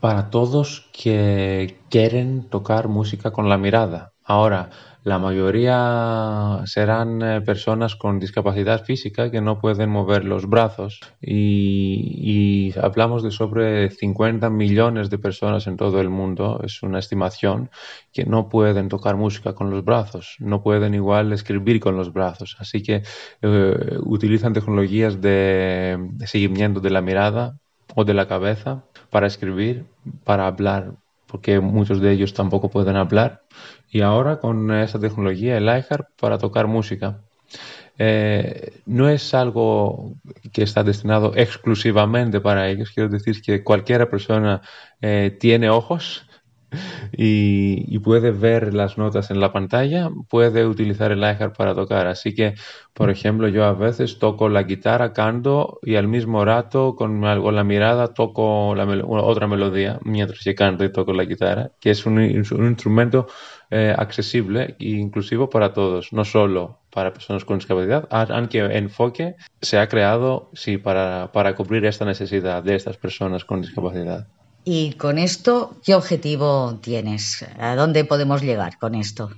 para 0.00 0.30
todos 0.30 0.88
que 0.92 1.78
quieren 1.90 2.44
tocar 2.48 2.88
música 2.88 3.30
con 3.32 3.48
la 3.48 3.58
mirada. 3.58 4.12
Ahora, 4.24 4.70
la 5.08 5.18
mayoría 5.18 6.62
serán 6.66 7.22
eh, 7.22 7.40
personas 7.40 7.96
con 7.96 8.20
discapacidad 8.20 8.84
física 8.84 9.30
que 9.30 9.40
no 9.40 9.58
pueden 9.58 9.88
mover 9.90 10.24
los 10.24 10.48
brazos 10.48 11.00
y, 11.20 12.74
hablamos 12.80 13.22
de 13.22 13.30
sobre 13.30 13.90
50 13.90 14.50
millones 14.50 15.08
de 15.08 15.18
personas 15.18 15.66
en 15.66 15.76
todo 15.76 16.00
el 16.00 16.10
mundo, 16.10 16.60
es 16.62 16.82
una 16.82 16.98
estimación, 16.98 17.70
que 18.12 18.24
no 18.24 18.48
pueden 18.48 18.88
tocar 18.88 19.16
música 19.16 19.54
con 19.54 19.70
los 19.70 19.84
brazos, 19.84 20.36
no 20.38 20.62
pueden 20.62 20.94
igual 20.94 21.32
escribir 21.32 21.80
con 21.80 21.96
los 21.96 22.12
brazos. 22.12 22.56
Así 22.58 22.82
que 22.82 23.02
eh, 23.42 23.98
utilizan 24.00 24.52
tecnologías 24.52 25.20
de, 25.20 25.96
de 25.98 26.26
seguimiento 26.26 26.80
de 26.80 26.90
la 26.90 27.00
mirada 27.00 27.58
o 27.94 28.04
de 28.04 28.14
la 28.14 28.28
cabeza 28.28 28.84
para 29.10 29.26
escribir, 29.26 29.86
para 30.24 30.46
hablar, 30.46 30.92
porque 31.26 31.60
muchos 31.60 32.00
de 32.00 32.12
ellos 32.12 32.34
tampoco 32.34 32.68
pueden 32.68 32.96
hablar. 32.96 33.42
Y 33.90 34.02
ahora 34.02 34.38
con 34.38 34.70
esta 34.70 34.98
tecnología, 34.98 35.56
el 35.56 35.64
iHeart, 35.64 36.08
para 36.20 36.38
tocar 36.38 36.66
música. 36.66 37.20
Eh, 38.00 38.80
no 38.86 39.08
es 39.08 39.34
algo 39.34 40.14
que 40.52 40.62
está 40.62 40.84
destinado 40.84 41.32
exclusivamente 41.34 42.40
para 42.40 42.68
ellos. 42.68 42.90
Quiero 42.94 43.08
decir 43.08 43.42
que 43.42 43.64
cualquier 43.64 44.08
persona 44.08 44.62
eh, 45.00 45.36
tiene 45.40 45.70
ojos 45.70 46.27
y, 47.16 47.84
y 47.88 47.98
puede 48.00 48.30
ver 48.30 48.74
las 48.74 48.98
notas 48.98 49.30
en 49.30 49.40
la 49.40 49.52
pantalla, 49.52 50.10
puede 50.28 50.66
utilizar 50.66 51.12
el 51.12 51.20
iHeart 51.20 51.56
para 51.56 51.74
tocar. 51.74 52.06
Así 52.06 52.34
que, 52.34 52.54
por 52.92 53.10
ejemplo, 53.10 53.48
yo 53.48 53.64
a 53.64 53.72
veces 53.72 54.18
toco 54.18 54.48
la 54.48 54.64
guitarra, 54.64 55.12
canto 55.12 55.78
y 55.82 55.96
al 55.96 56.08
mismo 56.08 56.44
rato 56.44 56.94
con, 56.96 57.20
con 57.20 57.54
la 57.54 57.64
mirada 57.64 58.14
toco 58.14 58.70
otra 58.70 59.46
melodía 59.46 59.98
mientras 60.04 60.40
yo 60.44 60.54
canto 60.54 60.84
y 60.84 60.92
toco 60.92 61.12
la 61.12 61.24
guitarra, 61.24 61.72
que 61.80 61.90
es 61.90 62.06
un, 62.06 62.20
instrumento 62.22 63.26
eh, 63.70 63.94
accesible 63.96 64.76
e 64.78 64.88
inclusivo 64.90 65.48
para 65.50 65.72
todos, 65.72 66.12
no 66.12 66.24
solo 66.24 66.80
para 66.90 67.12
personas 67.12 67.44
con 67.44 67.58
discapacidad, 67.58 68.08
aunque 68.10 68.60
enfoque 68.60 69.36
se 69.60 69.78
ha 69.78 69.88
creado 69.88 70.50
sí, 70.54 70.78
para, 70.78 71.30
para 71.32 71.54
cubrir 71.54 71.84
esta 71.84 72.04
necesidad 72.04 72.62
de 72.62 72.74
estas 72.74 72.96
personas 72.96 73.44
con 73.44 73.60
discapacidad. 73.60 74.26
Y 74.70 74.92
con 74.98 75.16
esto, 75.16 75.80
¿qué 75.82 75.94
objetivo 75.94 76.78
tienes? 76.82 77.42
¿A 77.58 77.74
dónde 77.74 78.04
podemos 78.04 78.42
llegar 78.42 78.76
con 78.76 78.94
esto? 78.94 79.30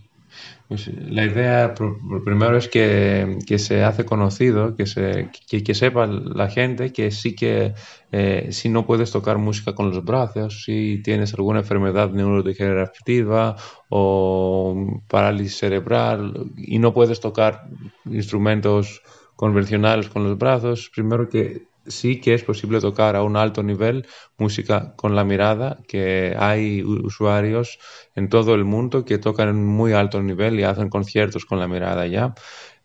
Pues 0.67 0.89
la 0.89 1.25
idea 1.25 1.73
pr- 1.75 1.99
pr- 2.01 2.25
primero 2.25 2.57
es 2.57 2.67
que, 2.69 3.39
que 3.47 3.59
se 3.61 3.85
hace 3.85 4.05
conocido, 4.05 4.75
que, 4.75 4.87
se, 4.87 5.31
que, 5.49 5.63
que 5.63 5.75
sepa 5.75 6.09
la 6.09 6.49
gente 6.49 6.93
que 6.93 7.13
sí 7.13 7.37
que 7.37 7.75
eh, 8.11 8.49
si 8.51 8.69
no 8.69 8.87
puedes 8.87 9.13
tocar 9.13 9.39
música 9.39 9.73
con 9.75 9.91
los 9.91 10.05
brazos, 10.05 10.65
si 10.65 11.01
tienes 11.05 11.33
alguna 11.35 11.61
enfermedad 11.61 12.11
neurodegenerativa 12.11 13.55
o 13.89 15.01
parálisis 15.07 15.59
cerebral 15.59 16.51
y 16.57 16.81
no 16.81 16.93
puedes 16.93 17.21
tocar 17.21 17.63
instrumentos 18.05 19.03
convencionales 19.37 20.09
con 20.09 20.25
los 20.25 20.37
brazos, 20.39 20.91
primero 20.93 21.29
que 21.29 21.70
sí 21.87 22.21
que 22.21 22.35
es 22.35 22.45
posible 22.45 22.81
tocar 22.81 23.17
a 23.17 23.23
un 23.23 23.37
alto 23.37 23.63
nivel 23.63 24.07
música 24.39 24.95
con 24.97 25.15
la 25.17 25.25
mirada, 25.25 25.79
que 25.89 26.35
hay 26.39 26.83
usuarios 26.83 27.79
en 28.15 28.29
todo 28.29 28.55
el 28.55 28.65
mundo 28.65 29.05
que 29.05 29.19
tocan 29.19 29.49
en 29.49 29.67
muy 29.67 29.93
alto 29.93 30.23
nivel 30.23 30.59
y 30.59 30.65
hacen 30.65 30.89
conciertos 30.89 31.45
con 31.45 31.59
la 31.59 31.69
mirada 31.69 32.07
ya. 32.07 32.35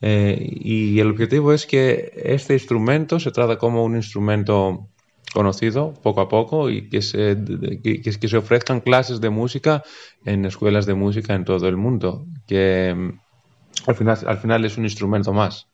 Eh, 0.02 0.38
y 0.40 1.00
el 1.00 1.12
objetivo 1.12 1.54
es 1.54 1.66
que 1.66 2.12
este 2.16 2.54
instrumento 2.54 3.20
se 3.20 3.32
trata 3.32 3.58
como 3.58 3.84
un 3.84 3.96
instrumento 3.96 4.90
conocido 5.34 5.94
poco 6.02 6.22
a 6.22 6.30
poco 6.30 6.70
y 6.70 6.90
que 6.90 7.02
se, 7.02 7.38
que 7.84 8.28
se 8.28 8.38
ofrezcan 8.38 8.80
clases 8.82 9.20
de 9.20 9.30
música 9.30 9.84
en 10.24 10.46
escuelas 10.46 10.86
de 10.86 10.94
música 10.94 11.34
en 11.34 11.44
todo 11.44 11.68
el 11.68 11.76
mundo, 11.76 12.26
que 12.48 12.94
mm, 12.96 13.20
al 13.88 13.96
final, 13.96 14.18
al 14.26 14.38
final 14.38 14.66
es 14.66 14.78
un 14.78 14.86
instrumento 14.86 15.34
más 15.34 15.68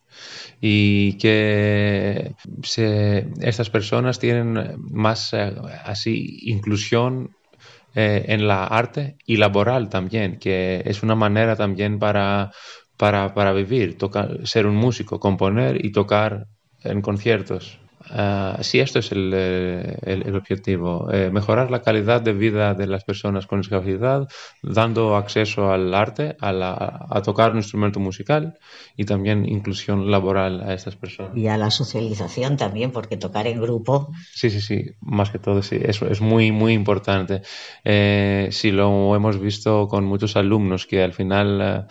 y 0.59 1.17
que 1.17 2.35
estas 3.41 3.69
personas 3.69 4.19
tienen 4.19 4.75
más 4.77 5.33
eh, 5.33 5.53
así 5.85 6.39
inclusión 6.43 7.31
eh, 7.93 8.25
en 8.29 8.47
la 8.47 8.65
arte 8.65 9.17
y 9.25 9.37
laboral 9.37 9.89
también, 9.89 10.39
que 10.39 10.81
es 10.85 11.03
una 11.03 11.15
manera 11.15 11.57
también 11.57 11.99
para, 11.99 12.51
para, 12.95 13.33
para 13.33 13.51
vivir, 13.51 13.97
tocar, 13.97 14.47
ser 14.47 14.65
un 14.65 14.75
músico, 14.75 15.19
componer 15.19 15.83
y 15.83 15.91
tocar 15.91 16.47
en 16.83 17.01
conciertos. 17.01 17.80
Ah, 18.09 18.57
sí, 18.61 18.79
esto 18.79 18.99
es 18.99 19.11
el, 19.11 19.31
eh, 19.33 19.95
el- 20.03 20.23
el 20.27 20.35
objetivo, 20.35 21.09
eh, 21.11 21.29
mejorar 21.31 21.69
la 21.69 21.81
calidad 21.81 22.21
de 22.21 22.33
vida 22.33 22.73
de 22.73 22.87
las 22.87 23.03
personas 23.03 23.45
con 23.47 23.61
discapacidad, 23.61 24.27
dando 24.63 25.15
acceso 25.15 25.71
al 25.71 25.93
arte, 25.93 26.35
a, 26.39 26.51
la- 26.51 27.05
a 27.09 27.21
tocar 27.21 27.51
un 27.51 27.57
instrumento 27.57 27.99
musical 27.99 28.57
y 28.97 29.05
también 29.05 29.47
inclusión 29.47 30.09
laboral 30.09 30.61
a 30.61 30.73
estas 30.73 30.95
personas. 30.95 31.37
Y 31.37 31.47
a 31.47 31.57
la 31.57 31.69
socialización 31.69 32.57
también, 32.57 32.91
porque 32.91 33.17
tocar 33.17 33.45
en 33.47 33.61
grupo 33.61 34.11
Sí, 34.33 34.49
sí, 34.49 34.61
sí, 34.61 34.85
más 35.01 35.29
que 35.29 35.39
todo, 35.39 35.61
sí, 35.61 35.77
eso 35.81 36.07
es 36.07 36.21
muy, 36.21 36.51
muy 36.51 36.73
importante. 36.73 37.41
Eh, 37.83 38.47
sí, 38.51 38.71
lo 38.71 39.15
hemos 39.15 39.39
visto 39.39 39.87
con 39.87 40.05
muchos 40.05 40.35
alumnos 40.35 40.85
que 40.87 41.03
al 41.03 41.13
final 41.13 41.87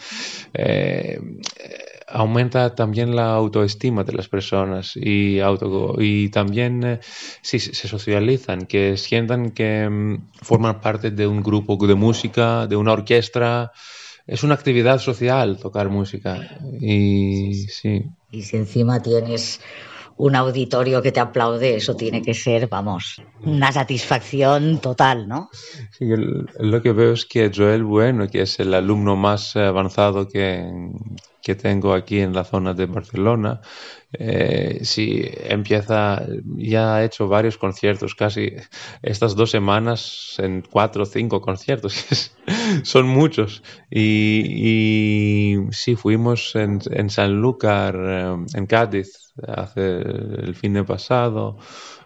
eh, 0.55 1.21
eh, 1.59 2.00
aumenta 2.11 2.75
también 2.75 3.15
la 3.15 3.33
autoestima 3.33 4.05
de 4.05 4.13
las 4.13 4.29
personas 4.29 4.97
y, 4.97 5.41
auto, 5.41 5.95
y 5.99 6.29
también 6.29 6.85
eh, 6.85 7.01
sí, 7.43 7.59
se 7.59 7.75
se 7.75 7.89
socializan, 7.89 8.67
que 8.67 8.97
sientan 8.97 9.51
que 9.51 9.89
mm, 9.89 10.31
forman 10.43 10.81
parte 10.81 11.11
de 11.11 11.27
un 11.27 11.43
grupo 11.43 11.77
de 11.87 11.95
música, 11.95 12.67
de 12.67 12.77
una 12.77 12.93
orquesta. 12.93 13.73
Es 14.27 14.45
una 14.45 14.55
actividad 14.55 14.99
social 14.99 15.59
tocar 15.59 15.89
música 15.89 16.59
y 16.81 17.67
sí. 17.69 18.05
y 18.31 18.43
si 18.43 18.57
encima 18.57 19.03
tienes 19.03 19.61
un 20.21 20.37
auditorio 20.37 21.01
que 21.01 21.13
te 21.13 21.21
aplaude, 21.21 21.77
eso 21.77 21.97
tiene 21.97 22.21
que 22.21 22.35
ser, 22.35 22.69
vamos, 22.69 23.23
una 23.43 23.73
satisfacción 23.73 24.79
total, 24.79 25.27
¿no? 25.27 25.49
Sí, 25.93 26.07
lo 26.59 26.83
que 26.83 26.93
veo 26.93 27.13
es 27.13 27.25
que 27.25 27.51
Joel 27.55 27.85
Bueno, 27.85 28.29
que 28.29 28.43
es 28.43 28.61
el 28.61 28.75
alumno 28.75 29.17
más 29.17 29.57
avanzado 29.57 30.29
que, 30.29 30.71
que 31.43 31.55
tengo 31.55 31.95
aquí 31.95 32.21
en 32.21 32.35
la 32.35 32.45
zona 32.45 32.75
de 32.75 32.85
Barcelona, 32.85 33.63
eh, 34.13 34.81
sí, 34.83 35.23
empieza, 35.45 36.23
ya 36.57 36.97
ha 36.97 37.05
hecho 37.05 37.29
varios 37.29 37.57
conciertos, 37.57 38.15
casi 38.15 38.53
estas 39.03 39.37
dos 39.37 39.51
semanas 39.51 40.35
en 40.39 40.63
cuatro 40.63 41.05
o 41.05 41.07
cinco 41.07 41.41
conciertos, 41.41 42.35
son 42.83 43.07
muchos. 43.07 43.63
Y, 43.91 45.57
sí, 45.71 45.97
fuimos 45.97 46.55
en, 46.57 46.81
en 46.91 47.09
Sanlúcar, 47.09 47.97
eh, 47.97 48.37
en 48.55 48.67
Cádiz, 48.67 49.30
hace 49.47 50.01
el 50.01 50.55
fin 50.55 50.75
de 50.75 50.85
pasado, 50.85 51.59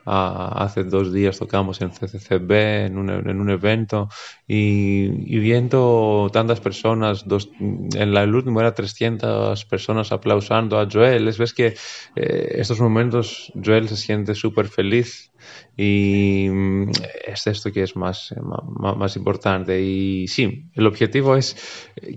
hace 0.06 0.84
dos 0.84 1.12
días 1.12 1.38
tocamos 1.38 1.80
en 1.80 1.90
CCCB, 1.90 2.86
en 2.86 2.98
un, 2.98 3.10
en 3.10 3.40
un 3.40 3.50
evento, 3.50 4.08
y, 4.46 5.08
viendo 5.38 6.28
tantas 6.32 6.60
personas, 6.60 7.26
dos, 7.26 7.50
en 7.58 8.12
la, 8.12 8.22
el 8.22 8.34
último 8.34 8.60
era 8.60 8.74
300 8.74 9.64
personas 9.64 10.12
aplausando 10.12 10.78
a 10.78 10.88
Joel, 10.90 11.28
es 11.28 11.38
ves 11.38 11.54
que 11.54 11.74
eh, 12.16 12.56
estos 12.56 12.80
momentos 12.80 13.52
Joel 13.62 13.88
se 13.88 13.96
siente 13.96 14.34
súper 14.34 14.68
feliz 14.68 15.32
y 15.76 16.48
mm, 16.50 16.90
es 17.26 17.46
esto 17.46 17.72
que 17.72 17.82
es 17.82 17.96
más, 17.96 18.34
más, 18.42 18.96
más, 18.96 19.16
importante. 19.16 19.80
Y 19.82 20.28
sí, 20.28 20.66
el 20.74 20.86
objetivo 20.86 21.36
es 21.36 21.56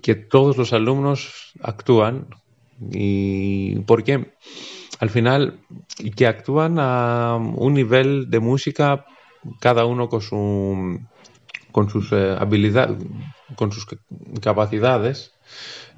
que 0.01 0.15
todos 0.15 0.58
los 0.58 0.73
alumnos 0.73 1.53
actúan. 1.62 2.27
¿Y 2.91 3.80
por 3.82 4.03
qué? 4.03 4.34
Al 4.99 5.10
final, 5.10 5.60
que 6.15 6.27
actúan 6.27 6.77
a 6.79 7.38
un 7.38 7.73
nivel 7.73 8.29
de 8.29 8.39
música, 8.39 9.05
cada 9.60 9.86
uno 9.86 10.10
con, 10.10 10.21
su, 10.21 10.99
con 11.71 11.89
sus 11.89 12.12
eh, 12.12 12.36
habilidades, 12.39 12.97
con 13.55 13.71
sus 13.71 13.86
capacidades, 14.41 15.33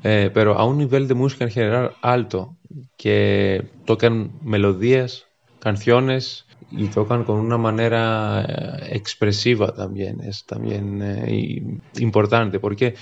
eh, 0.03 0.31
pero 0.33 0.57
a 0.57 0.65
un 0.65 0.77
nivel 0.77 1.07
de 1.07 1.13
música 1.13 1.45
en 1.45 1.51
general 1.51 1.91
alto, 2.01 2.55
que 2.97 3.69
tocan 3.85 4.31
melodías, 4.43 5.25
canciones 5.59 6.45
y 6.71 6.87
tocan 6.87 7.23
con 7.23 7.39
una 7.39 7.57
manera 7.57 8.45
eh, 8.47 8.95
expresiva 8.95 9.73
también. 9.73 10.21
Es 10.21 10.45
también 10.45 11.81
importante 11.97 12.59
porque 12.59 12.95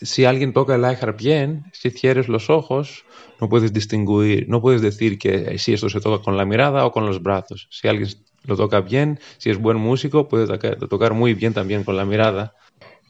si 0.00 0.24
alguien 0.24 0.52
toca 0.52 0.74
el 0.74 0.82
iHeart 0.82 1.18
bien, 1.18 1.64
si 1.72 1.90
cierres 1.90 2.28
los 2.28 2.50
ojos, 2.50 3.04
no 3.40 3.48
puedes 3.48 3.72
distinguir, 3.72 4.48
no 4.48 4.60
puedes 4.60 4.82
decir 4.82 5.18
que 5.18 5.58
si 5.58 5.72
esto 5.72 5.88
se 5.88 6.00
toca 6.00 6.22
con 6.22 6.36
la 6.36 6.44
mirada 6.44 6.86
o 6.86 6.92
con 6.92 7.06
los 7.06 7.22
brazos. 7.22 7.68
Si 7.70 7.88
alguien 7.88 8.08
lo 8.44 8.56
toca 8.56 8.80
bien, 8.80 9.20
si 9.38 9.50
es 9.50 9.58
buen 9.58 9.78
músico, 9.78 10.28
puede 10.28 10.46
tocar, 10.46 11.14
muy 11.14 11.34
bien 11.34 11.52
también 11.52 11.84
con 11.84 11.96
la 11.96 12.04
mirada. 12.04 12.54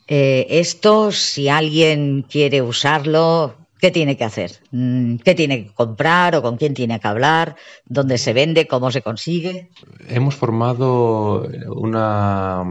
Eh, 0.09 0.47
esto, 0.49 1.13
si 1.13 1.49
alguien 1.49 2.23
quiere 2.29 2.61
usarlo, 2.63 3.62
¿qué 3.83 3.91
tiene 3.91 4.17
que 4.17 4.23
hacer? 4.23 4.53
Mm, 4.71 5.17
¿Qué 5.17 5.35
tiene 5.35 5.65
que 5.65 5.75
comprar 5.75 6.37
o 6.37 6.41
con 6.41 6.57
quién 6.57 6.73
tiene 6.73 7.01
que 7.01 7.09
hablar? 7.09 7.57
¿Dónde 7.85 8.17
se 8.17 8.33
vende? 8.33 8.69
¿Cómo 8.69 8.93
se 8.93 9.03
consigue? 9.03 9.71
Hemos 10.09 10.37
formado 10.37 11.49
una, 11.67 12.63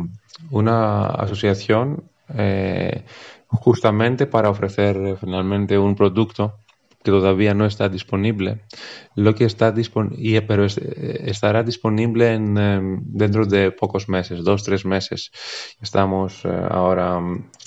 una 0.51 1.07
asociación 1.07 2.05
eh, 2.37 3.03
justamente 3.49 4.25
para 4.25 4.49
ofrecer 4.49 5.17
finalmente 5.19 5.77
un 5.77 5.95
producto 5.95 6.55
que 7.03 7.11
todavía 7.11 7.53
no 7.53 7.65
está 7.65 7.89
disponible, 7.89 8.59
lo 9.15 9.35
que 9.35 9.45
está 9.45 9.71
disponible, 9.71 10.41
pero 10.41 10.65
estará 10.65 11.63
disponible 11.63 12.33
em, 12.33 12.99
dentro 13.03 13.45
de 13.45 13.71
pocos 13.71 14.07
meses, 14.07 14.43
dos, 14.43 14.63
tres 14.63 14.85
meses. 14.85 15.31
Estamos 15.81 16.45
eh, 16.45 16.49
ahora, 16.69 17.19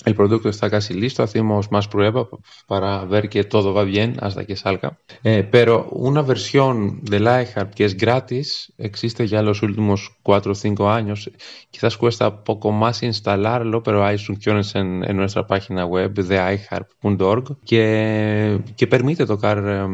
el 0.05 0.15
producto 0.15 0.49
está 0.49 0.69
casi 0.69 0.93
listo, 0.93 1.23
hacemos 1.23 1.71
más 1.71 1.87
pruebas 1.87 2.27
para 2.67 3.05
ver 3.05 3.29
que 3.29 3.43
todo 3.43 3.73
va 3.73 3.83
bien 3.83 4.17
hasta 4.21 4.45
que 4.45 4.55
salga. 4.55 4.97
Eh, 5.23 5.47
pero 5.49 5.87
una 5.91 6.21
versión 6.21 7.01
de 7.03 7.17
iHeart 7.17 7.73
que 7.73 7.85
es 7.85 7.97
gratis 7.97 8.73
existe 8.77 9.27
ya 9.27 9.39
en 9.39 9.45
los 9.45 9.61
últimos 9.61 10.11
cuatro 10.23 10.53
o 10.53 10.55
cinco 10.55 10.89
años. 10.89 11.29
Quizás 11.71 11.97
cuesta 11.97 12.43
poco 12.43 12.71
más 12.71 13.03
instalarlo, 13.03 13.83
pero 13.83 14.05
hay 14.05 14.15
instrucciones 14.15 14.75
en, 14.75 14.99
nuestra 15.15 15.47
página 15.47 15.85
web 15.85 16.13
de 16.13 16.35
iHeart.org 16.35 17.57
que, 17.65 18.59
que 18.77 18.87
permite 18.87 19.25
tocar, 19.25 19.87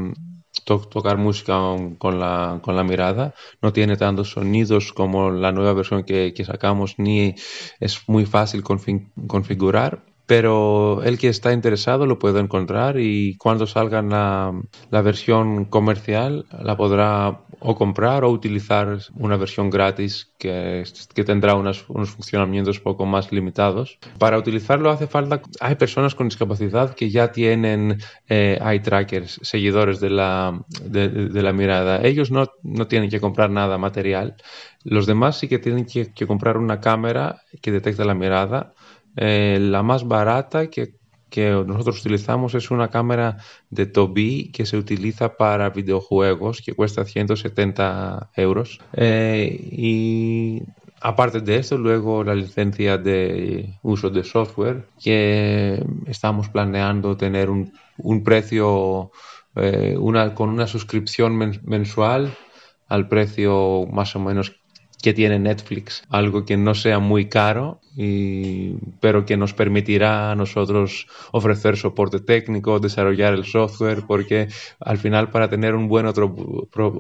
em, 0.66 0.80
tocar 0.90 1.18
música 1.18 1.54
con 1.98 2.20
la, 2.20 2.60
con 2.62 2.76
la 2.76 2.84
mirada. 2.84 3.34
No 3.62 3.74
tiene 3.74 3.98
tantos 3.98 4.32
sonidos 4.32 4.94
como 4.94 5.32
la 5.32 5.52
nueva 5.52 5.74
versión 5.74 6.04
que, 6.04 6.34
que 6.34 6.46
sacamos, 6.46 6.96
ni 6.98 7.36
es 7.80 8.08
muy 8.08 8.26
fácil 8.26 8.64
configurar 8.64 10.04
pero 10.32 11.04
el 11.04 11.18
que 11.18 11.28
está 11.28 11.52
interesado 11.52 12.06
lo 12.06 12.18
puede 12.18 12.40
encontrar 12.40 12.98
y 12.98 13.36
cuando 13.36 13.68
salga 13.68 14.02
la, 14.02 14.54
la, 14.90 15.02
versión 15.02 15.66
comercial 15.66 16.46
la 16.58 16.78
podrá 16.78 17.42
o 17.60 17.76
comprar 17.76 18.24
o 18.24 18.30
utilizar 18.30 18.98
una 19.16 19.36
versión 19.36 19.70
gratis 19.70 20.32
que, 20.40 20.86
que 21.14 21.26
tendrá 21.26 21.56
unos, 21.56 21.84
unos, 21.90 22.12
funcionamientos 22.12 22.80
poco 22.80 23.06
más 23.06 23.34
limitados. 23.34 24.00
Para 24.20 24.38
utilizarlo 24.38 24.90
hace 24.90 25.06
falta, 25.06 25.42
hay 25.60 25.76
personas 25.76 26.16
con 26.16 26.30
discapacidad 26.30 26.96
que 26.96 27.10
ya 27.10 27.34
tienen 27.34 27.98
eh, 28.30 28.58
eye 28.66 28.80
trackers, 28.80 29.38
seguidores 29.44 30.00
de 30.00 30.12
la, 30.12 30.64
de, 30.82 31.10
de 31.10 31.44
la 31.44 31.52
mirada. 31.52 32.00
Ellos 32.06 32.32
no, 32.32 32.48
no 32.64 32.88
tienen 32.88 33.10
que 33.10 33.20
comprar 33.20 33.50
nada 33.50 33.78
material. 33.78 34.38
Los 34.86 35.08
demás 35.08 35.38
sí 35.38 35.50
que 35.50 35.60
tienen 35.60 35.86
que, 35.86 36.14
que 36.14 36.26
comprar 36.26 36.56
una 36.56 36.80
cámara 36.80 37.42
que 37.62 37.74
detecte 37.74 38.06
la 38.06 38.16
mirada 38.16 38.74
eh, 39.16 39.58
la 39.62 39.84
más 39.84 40.08
barata 40.08 40.70
que, 40.70 41.00
nosotros 41.66 42.02
utilizamos 42.02 42.56
es 42.56 42.72
una 42.72 42.90
cámara 42.90 43.38
de 43.70 43.86
Tobii 43.86 44.52
que 44.52 44.66
se 44.66 44.76
utiliza 44.76 45.38
para 45.38 45.70
videojuegos 45.70 46.62
que 46.62 46.74
cuesta 46.74 47.06
170 47.06 48.32
euros. 48.36 48.80
Eh, 48.94 49.58
y 49.72 50.62
aparte 51.00 51.40
de 51.40 51.56
esto, 51.56 51.78
luego 51.78 52.26
la 52.26 52.36
licencia 52.36 52.98
de 52.98 53.76
uso 53.82 54.10
de 54.10 54.26
software 54.26 54.86
que 55.02 55.82
estamos 56.06 56.50
planeando 56.50 57.16
tener 57.16 57.50
un, 57.50 58.24
precio 58.26 59.12
eh, 59.56 59.96
una, 59.98 60.36
con 60.36 60.50
una 60.50 60.68
suscripción 60.68 61.38
mensual 61.64 62.36
al 62.90 63.08
precio 63.08 63.88
más 63.90 64.18
o 64.18 64.20
menos 64.20 64.61
que 65.02 65.14
tiene 65.14 65.40
Netflix, 65.40 66.04
algo 66.10 66.46
que 66.46 66.58
no 66.58 66.76
sea 66.76 67.00
muy 67.00 67.28
caro, 67.28 67.80
y, 67.96 68.76
pero 69.00 69.26
que 69.26 69.38
nos 69.38 69.54
permitirá 69.54 70.32
a 70.32 70.36
nosotros 70.36 71.08
ofrecer 71.32 71.78
soporte 71.78 72.20
técnico, 72.20 72.80
desarrollar 72.80 73.34
el 73.34 73.46
software, 73.46 74.04
porque 74.08 74.48
al 74.80 74.98
final 74.98 75.30
para 75.30 75.50
tener 75.50 75.76
un 75.76 75.88
buen 75.88 76.06
otro 76.06 76.34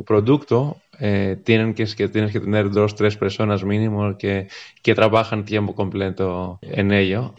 producto 0.05 0.77
eh, 0.99 1.37
tienen 1.43 1.73
que, 1.73 1.85
que, 1.85 2.09
tienes 2.09 2.31
que 2.31 2.39
tener 2.39 2.69
dos, 2.69 2.95
tres 2.95 3.17
personas 3.17 3.63
mínimo 3.63 4.17
que, 4.17 4.49
que 4.83 4.93
trabajan 4.93 5.45
tiempo 5.45 5.73
completo 5.73 6.59
en 6.61 6.91
ello. 6.91 7.33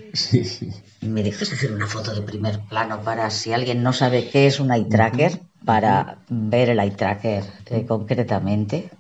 ¿Me 1.01 1.23
dejas 1.23 1.53
hacer 1.53 1.73
una 1.73 1.87
foto 1.87 2.15
de 2.15 2.23
primer 2.23 2.61
plano 2.69 3.03
para 3.03 3.31
si 3.31 3.53
alguien 3.53 3.83
no 3.83 3.93
sabe 3.93 4.29
qué 4.31 4.47
es 4.47 4.61
un 4.61 4.73
eye 4.73 4.87
tracker, 4.87 5.41
para 5.65 6.19
ver 6.29 6.71
el 6.71 6.81
eye 6.81 6.93
tracker 6.93 7.45
eh, 7.67 7.85
concretamente? 7.87 8.91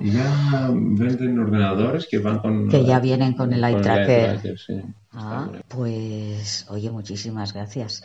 Ya 0.00 0.70
venden 0.72 1.38
ordenadores 1.38 2.06
que 2.10 2.18
van 2.18 2.38
con... 2.38 2.68
Que 2.68 2.84
ya 2.84 3.00
vienen 3.00 3.34
con 3.34 3.52
el 3.52 3.64
eye 3.64 3.80
tracker. 3.80 4.40
Ah, 5.12 5.48
pues, 5.68 6.66
oye, 6.70 6.90
muchísimas 6.90 7.52
gracias. 7.52 8.02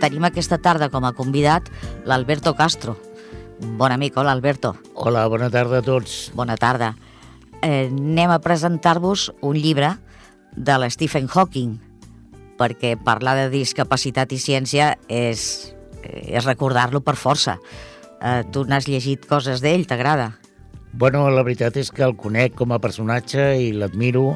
Tenim 0.00 0.24
aquesta 0.24 0.56
tarda 0.58 0.88
com 0.88 1.04
a 1.04 1.12
convidat 1.12 1.68
l'Alberto 2.08 2.54
Castro. 2.56 2.96
Bon 3.76 3.92
amic, 3.92 4.16
hola 4.16 4.32
Alberto. 4.32 4.74
Hola, 4.94 5.26
bona 5.28 5.50
tarda 5.52 5.82
a 5.82 5.84
tots. 5.84 6.30
Bona 6.34 6.56
tarda. 6.56 6.94
Eh, 7.60 7.90
anem 7.92 8.32
a 8.32 8.40
presentar-vos 8.40 9.28
un 9.44 9.58
llibre 9.60 9.92
de 10.56 10.78
l'Stephen 10.80 11.28
Hawking, 11.28 11.76
perquè 12.56 12.94
parlar 12.96 13.36
de 13.36 13.50
discapacitat 13.52 14.32
i 14.32 14.40
ciència 14.40 14.94
és 15.12 15.74
és 16.02 16.46
recordar-lo 16.46 17.02
per 17.04 17.16
força. 17.16 17.58
Eh, 18.20 18.42
tu 18.52 18.64
n'has 18.68 18.88
llegit 18.88 19.26
coses 19.28 19.62
d'ell, 19.64 19.86
t'agrada? 19.88 20.32
Bueno, 20.92 21.28
la 21.30 21.44
veritat 21.46 21.76
és 21.78 21.92
que 21.94 22.02
el 22.02 22.16
conec 22.18 22.56
com 22.58 22.72
a 22.74 22.80
personatge 22.82 23.52
i 23.62 23.70
l'admiro 23.72 24.34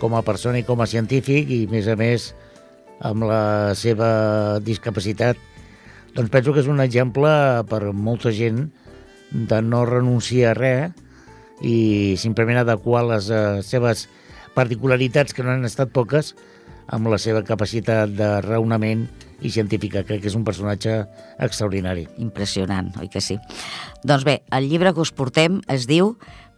com 0.00 0.14
a 0.16 0.24
persona 0.24 0.58
i 0.60 0.64
com 0.66 0.80
a 0.80 0.88
científic 0.88 1.50
i, 1.50 1.64
a 1.68 1.70
més 1.70 1.88
a 1.88 1.96
més, 1.96 2.30
amb 3.04 3.26
la 3.28 3.74
seva 3.78 4.60
discapacitat. 4.64 5.38
Doncs 6.14 6.30
penso 6.32 6.54
que 6.54 6.62
és 6.62 6.70
un 6.70 6.82
exemple 6.82 7.30
per 7.70 7.80
molta 7.92 8.32
gent 8.34 8.68
de 9.34 9.60
no 9.62 9.84
renunciar 9.88 10.52
a 10.52 10.58
res 10.58 11.00
i 11.64 12.14
simplement 12.20 12.60
adequar 12.60 13.04
les 13.08 13.30
uh, 13.30 13.62
seves 13.62 14.06
particularitats, 14.54 15.34
que 15.34 15.42
no 15.42 15.54
han 15.54 15.66
estat 15.66 15.90
poques, 15.94 16.34
amb 16.86 17.08
la 17.10 17.18
seva 17.18 17.42
capacitat 17.46 18.12
de 18.14 18.28
raonament 18.44 19.08
i 19.44 19.52
científica. 19.52 20.02
Crec 20.08 20.24
que 20.24 20.30
és 20.32 20.36
un 20.38 20.44
personatge 20.46 21.04
extraordinari. 21.42 22.06
Impressionant, 22.24 22.90
oi 23.00 23.10
que 23.12 23.22
sí? 23.22 23.38
Doncs 24.02 24.24
bé, 24.26 24.40
el 24.56 24.68
llibre 24.70 24.94
que 24.96 25.04
us 25.04 25.12
portem 25.12 25.60
es 25.70 25.86
diu 25.90 26.14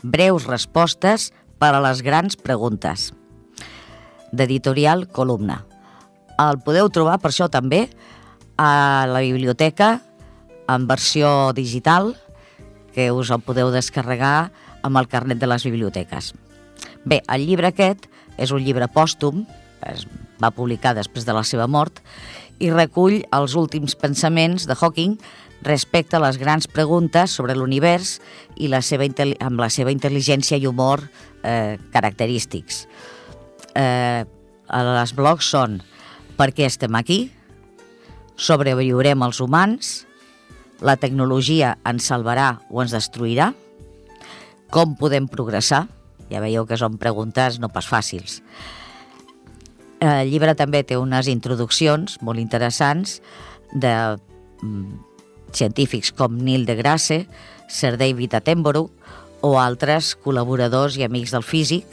Breus 0.06 0.46
respostes 0.46 1.32
per 1.58 1.72
a 1.74 1.82
les 1.82 2.02
grans 2.04 2.36
preguntes, 2.38 3.10
d'editorial 4.30 5.06
Columna. 5.08 5.64
El 6.38 6.60
podeu 6.62 6.90
trobar, 6.92 7.16
per 7.22 7.32
això 7.32 7.48
també, 7.50 7.86
a 8.60 9.06
la 9.08 9.22
biblioteca 9.24 9.96
en 10.68 10.86
versió 10.86 11.52
digital, 11.56 12.14
que 12.92 13.10
us 13.12 13.30
el 13.32 13.42
podeu 13.44 13.70
descarregar 13.72 14.50
amb 14.86 15.00
el 15.00 15.08
carnet 15.08 15.40
de 15.40 15.48
les 15.48 15.64
biblioteques. 15.66 16.32
Bé, 17.04 17.20
el 17.32 17.46
llibre 17.48 17.72
aquest 17.72 18.06
és 18.40 18.52
un 18.52 18.62
llibre 18.64 18.88
pòstum, 18.92 19.44
es 19.86 20.06
va 20.42 20.52
publicar 20.52 20.94
després 20.96 21.24
de 21.24 21.34
la 21.36 21.44
seva 21.44 21.66
mort, 21.68 22.00
i 22.58 22.70
recull 22.72 23.20
els 23.34 23.56
últims 23.58 23.96
pensaments 23.98 24.66
de 24.68 24.76
Hawking 24.78 25.18
respecte 25.66 26.16
a 26.16 26.22
les 26.22 26.38
grans 26.38 26.68
preguntes 26.68 27.32
sobre 27.32 27.56
l'univers 27.56 28.20
i 28.56 28.68
la 28.68 28.82
seva, 28.84 29.08
amb 29.40 29.60
la 29.60 29.70
seva 29.72 29.92
intel·ligència 29.92 30.58
i 30.60 30.66
humor 30.68 31.02
eh, 31.42 31.76
característics. 31.92 32.86
Eh, 33.74 34.24
les 34.66 35.14
blogs 35.14 35.52
són 35.52 35.80
Per 36.36 36.50
què 36.52 36.66
estem 36.68 36.92
aquí? 36.98 37.30
Sobreviurem 38.36 39.22
els 39.24 39.38
humans? 39.40 40.04
La 40.84 40.98
tecnologia 41.00 41.78
ens 41.88 42.10
salvarà 42.10 42.58
o 42.68 42.82
ens 42.82 42.92
destruirà? 42.92 43.54
Com 44.68 44.92
podem 45.00 45.24
progressar? 45.32 45.86
Ja 46.28 46.42
veieu 46.44 46.66
que 46.68 46.76
són 46.76 46.98
preguntes 47.00 47.56
no 47.62 47.70
pas 47.72 47.88
fàcils. 47.88 48.42
El 50.00 50.30
llibre 50.30 50.54
també 50.58 50.82
té 50.84 50.98
unes 51.00 51.28
introduccions 51.32 52.18
molt 52.20 52.40
interessants 52.40 53.20
de 53.72 53.92
mm, 54.62 54.98
científics 55.56 56.12
com 56.12 56.36
Neil 56.36 56.66
deGrasse, 56.68 57.24
Sir 57.68 57.96
David 57.96 58.36
Attenborough 58.36 58.90
o 59.46 59.56
altres 59.60 60.14
col·laboradors 60.24 60.96
i 60.98 61.06
amics 61.06 61.32
del 61.34 61.44
físic, 61.46 61.86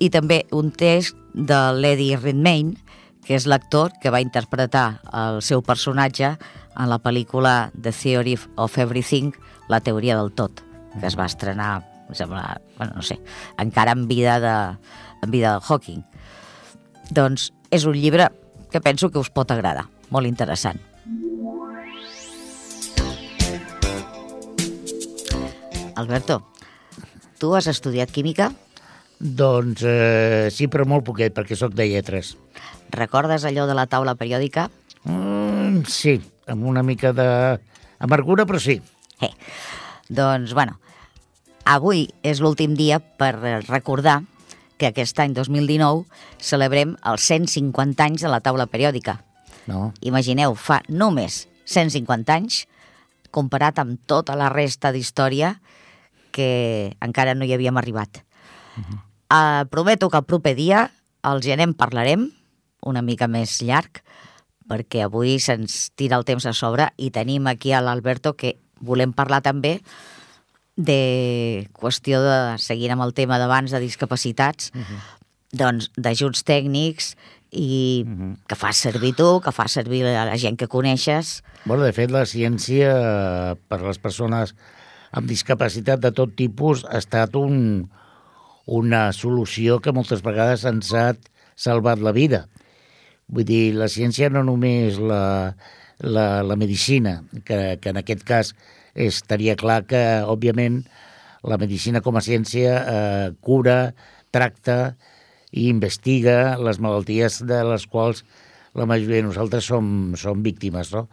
i 0.00 0.08
també 0.08 0.44
un 0.56 0.70
text 0.72 1.16
de 1.34 1.58
l'Eddie 1.76 2.16
Redmayne, 2.16 2.78
que 3.26 3.36
és 3.36 3.46
l'actor 3.46 3.92
que 4.00 4.10
va 4.10 4.22
interpretar 4.24 5.02
el 5.12 5.42
seu 5.44 5.60
personatge 5.62 6.32
en 6.32 6.88
la 6.88 6.98
pel·lícula 7.02 7.70
The 7.76 7.92
Theory 7.92 8.38
of 8.56 8.78
Everything, 8.78 9.34
la 9.68 9.82
teoria 9.84 10.16
del 10.16 10.32
tot, 10.32 10.64
que 10.98 11.06
es 11.06 11.18
va 11.18 11.28
estrenar, 11.28 11.84
em 12.08 12.16
sembla, 12.16 12.60
bueno, 12.78 12.96
no 12.96 13.04
sé, 13.06 13.20
encara 13.60 13.92
en 13.92 14.08
vida 14.08 14.40
de, 14.40 14.56
en 15.22 15.30
vida 15.30 15.54
de 15.54 15.60
Hawking. 15.68 16.02
Doncs 17.10 17.50
és 17.74 17.84
un 17.90 17.96
llibre 17.98 18.28
que 18.70 18.80
penso 18.80 19.10
que 19.10 19.18
us 19.18 19.30
pot 19.34 19.50
agradar, 19.50 19.88
molt 20.14 20.30
interessant. 20.30 20.78
Alberto, 25.98 26.40
tu 27.42 27.52
has 27.58 27.66
estudiat 27.68 28.12
química? 28.14 28.52
Doncs 29.20 29.82
eh, 29.84 30.48
sí, 30.54 30.70
però 30.70 30.86
molt 30.88 31.04
poquet, 31.04 31.34
perquè 31.36 31.58
sóc 31.58 31.74
de 31.76 31.90
lletres. 31.90 32.36
Recordes 32.94 33.44
allò 33.44 33.66
de 33.68 33.76
la 33.76 33.84
taula 33.90 34.14
periòdica? 34.16 34.70
Mm, 35.04 35.82
sí, 35.90 36.16
amb 36.48 36.64
una 36.70 36.86
mica 36.86 37.12
d'amargura, 37.12 38.46
però 38.48 38.62
sí. 38.62 38.78
Eh, 39.20 39.34
doncs, 40.08 40.54
bueno, 40.56 40.78
avui 41.68 42.06
és 42.24 42.40
l'últim 42.40 42.78
dia 42.78 43.02
per 43.02 43.34
recordar 43.68 44.22
que 44.80 44.88
aquest 44.88 45.18
any 45.20 45.34
2019 45.36 46.06
celebrem 46.40 46.96
els 47.06 47.26
150 47.28 48.06
anys 48.06 48.24
de 48.24 48.32
la 48.32 48.40
taula 48.40 48.66
periòdica. 48.70 49.18
No. 49.68 49.90
Imagineu, 50.00 50.56
fa 50.56 50.80
només 50.88 51.44
150 51.68 52.32
anys, 52.34 52.64
comparat 53.30 53.78
amb 53.78 54.00
tota 54.10 54.34
la 54.38 54.48
resta 54.50 54.90
d'història 54.90 55.58
que 56.34 56.96
encara 57.04 57.36
no 57.36 57.44
hi 57.44 57.52
havíem 57.54 57.76
arribat. 57.76 58.24
Uh 58.76 58.82
-huh. 58.82 58.98
uh, 59.30 59.68
prometo 59.68 60.08
que 60.08 60.16
el 60.16 60.24
proper 60.24 60.56
dia 60.56 60.90
els 61.22 61.46
hi 61.46 61.52
anem 61.52 61.74
parlarem, 61.74 62.30
una 62.80 63.02
mica 63.02 63.28
més 63.28 63.60
llarg, 63.60 64.02
perquè 64.70 65.04
avui 65.04 65.38
se'ns 65.38 65.90
tira 65.94 66.16
el 66.16 66.24
temps 66.24 66.46
a 66.46 66.52
sobre 66.52 66.92
i 66.96 67.10
tenim 67.10 67.46
aquí 67.46 67.72
a 67.72 67.80
l'Alberto 67.80 68.36
que 68.36 68.56
volem 68.80 69.12
parlar 69.12 69.42
també 69.42 69.80
de 70.80 71.68
qüestió 71.76 72.22
de, 72.24 72.38
seguint 72.62 72.94
amb 72.96 73.04
el 73.04 73.14
tema 73.16 73.38
d'abans 73.40 73.72
de 73.74 73.80
discapacitats, 73.82 74.72
uh 74.74 74.80
-huh. 74.80 75.00
doncs 75.52 75.90
d'ajuts 75.96 76.44
tècnics 76.44 77.16
i 77.50 78.04
uh 78.06 78.10
-huh. 78.10 78.36
que 78.46 78.56
fas 78.56 78.76
servir 78.76 79.14
tu, 79.14 79.40
que 79.40 79.52
fas 79.52 79.72
servir 79.72 80.02
la, 80.04 80.24
la 80.24 80.38
gent 80.38 80.56
que 80.56 80.68
coneixes. 80.68 81.42
Bueno, 81.64 81.84
de 81.84 81.92
fet, 81.92 82.10
la 82.10 82.24
ciència 82.24 83.56
per 83.68 83.82
les 83.82 83.98
persones 83.98 84.54
amb 85.12 85.26
discapacitat 85.26 86.00
de 86.00 86.12
tot 86.12 86.34
tipus 86.36 86.84
ha 86.84 86.98
estat 86.98 87.34
un, 87.36 87.90
una 88.66 89.12
solució 89.12 89.80
que 89.80 89.92
moltes 89.92 90.22
vegades 90.22 90.64
ens 90.64 90.92
ha 90.94 91.14
salvat 91.56 91.98
la 91.98 92.12
vida. 92.12 92.46
Vull 93.28 93.44
dir, 93.44 93.74
la 93.74 93.88
ciència 93.88 94.30
no 94.30 94.42
només 94.42 94.98
la, 94.98 95.56
la, 95.98 96.42
la 96.42 96.56
medicina, 96.56 97.24
que, 97.44 97.78
que 97.80 97.90
en 97.90 97.96
aquest 97.96 98.24
cas 98.24 98.54
estaria 98.94 99.56
clar 99.56 99.82
que, 99.88 100.02
òbviament, 100.26 100.82
la 101.46 101.58
medicina 101.60 102.02
com 102.04 102.18
a 102.18 102.24
ciència 102.24 102.76
eh, 102.80 103.28
cura, 103.40 103.92
tracta 104.30 104.94
i 105.50 105.68
investiga 105.70 106.56
les 106.60 106.78
malalties 106.82 107.40
de 107.48 107.62
les 107.66 107.86
quals 107.90 108.24
la 108.78 108.86
majoria 108.86 109.18
de 109.18 109.26
nosaltres 109.26 109.66
som, 109.66 110.14
som 110.18 110.42
víctimes. 110.42 110.92
No? 110.94 111.08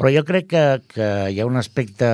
Però 0.00 0.10
jo 0.12 0.24
crec 0.26 0.48
que, 0.54 0.64
que 0.94 1.08
hi 1.30 1.40
ha 1.40 1.48
un 1.48 1.60
aspecte 1.60 2.10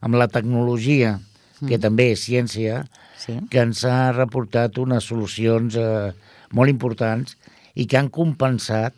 amb 0.00 0.16
la 0.20 0.28
tecnologia, 0.32 1.18
que 1.60 1.76
mm. 1.76 1.82
també 1.82 2.10
és 2.14 2.24
ciència, 2.28 2.84
sí. 3.20 3.36
que 3.52 3.64
ens 3.64 3.84
ha 3.88 4.12
reportat 4.16 4.78
unes 4.80 5.08
solucions 5.08 5.76
eh, 5.76 6.12
molt 6.56 6.72
importants 6.72 7.36
i 7.76 7.86
que 7.86 7.98
han 8.00 8.10
compensat 8.12 8.96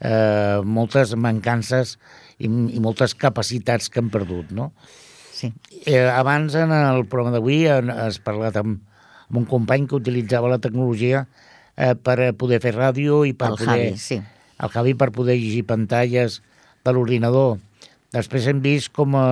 eh, 0.00 0.62
moltes 0.64 1.14
mancances 1.18 1.96
i, 2.38 2.48
i 2.48 2.82
moltes 2.82 3.16
capacitats 3.18 3.90
que 3.90 4.02
han 4.02 4.10
perdut, 4.12 4.52
no? 4.54 4.70
Sí. 5.36 5.52
Eh, 5.84 6.00
abans, 6.08 6.54
en 6.56 6.72
el 6.72 7.04
programa 7.10 7.34
d'avui, 7.36 7.66
has 7.68 8.20
parlat 8.24 8.56
amb, 8.60 8.80
amb 9.28 9.42
un 9.42 9.48
company 9.48 9.86
que 9.88 9.98
utilitzava 9.98 10.50
la 10.52 10.60
tecnologia 10.62 11.26
eh, 11.76 11.92
per 11.94 12.32
poder 12.40 12.62
fer 12.64 12.72
ràdio 12.76 13.24
i 13.28 13.34
per 13.36 13.52
el 13.52 13.60
poder... 13.60 13.82
Javi, 13.90 14.00
sí. 14.00 14.20
El 14.56 14.72
Javi 14.72 14.94
per 14.96 15.10
poder 15.12 15.36
llegir 15.36 15.66
pantalles 15.68 16.40
de 16.86 16.94
l'ordinador. 16.96 17.58
Després 18.16 18.46
hem 18.48 18.62
vist 18.64 18.94
com 18.96 19.16
eh, 19.20 19.26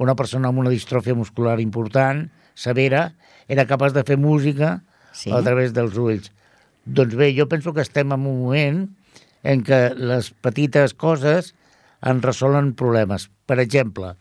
una 0.00 0.16
persona 0.16 0.48
amb 0.48 0.62
una 0.64 0.72
distròfia 0.72 1.16
muscular 1.18 1.58
important, 1.60 2.26
severa, 2.56 3.10
era 3.48 3.68
capaç 3.68 3.92
de 3.92 4.04
fer 4.06 4.16
música 4.16 4.80
sí. 5.12 5.30
a 5.32 5.42
través 5.44 5.76
dels 5.76 5.96
ulls. 6.00 6.32
Doncs 6.86 7.16
bé, 7.18 7.32
jo 7.36 7.48
penso 7.50 7.74
que 7.74 7.84
estem 7.84 8.12
en 8.14 8.24
un 8.24 8.40
moment 8.40 8.82
en 9.46 9.62
què 9.66 9.80
les 9.96 10.30
petites 10.42 10.94
coses 10.94 11.52
en 12.02 12.22
resolen 12.22 12.74
problemes. 12.78 13.28
Per 13.46 13.58
exemple, 13.62 14.14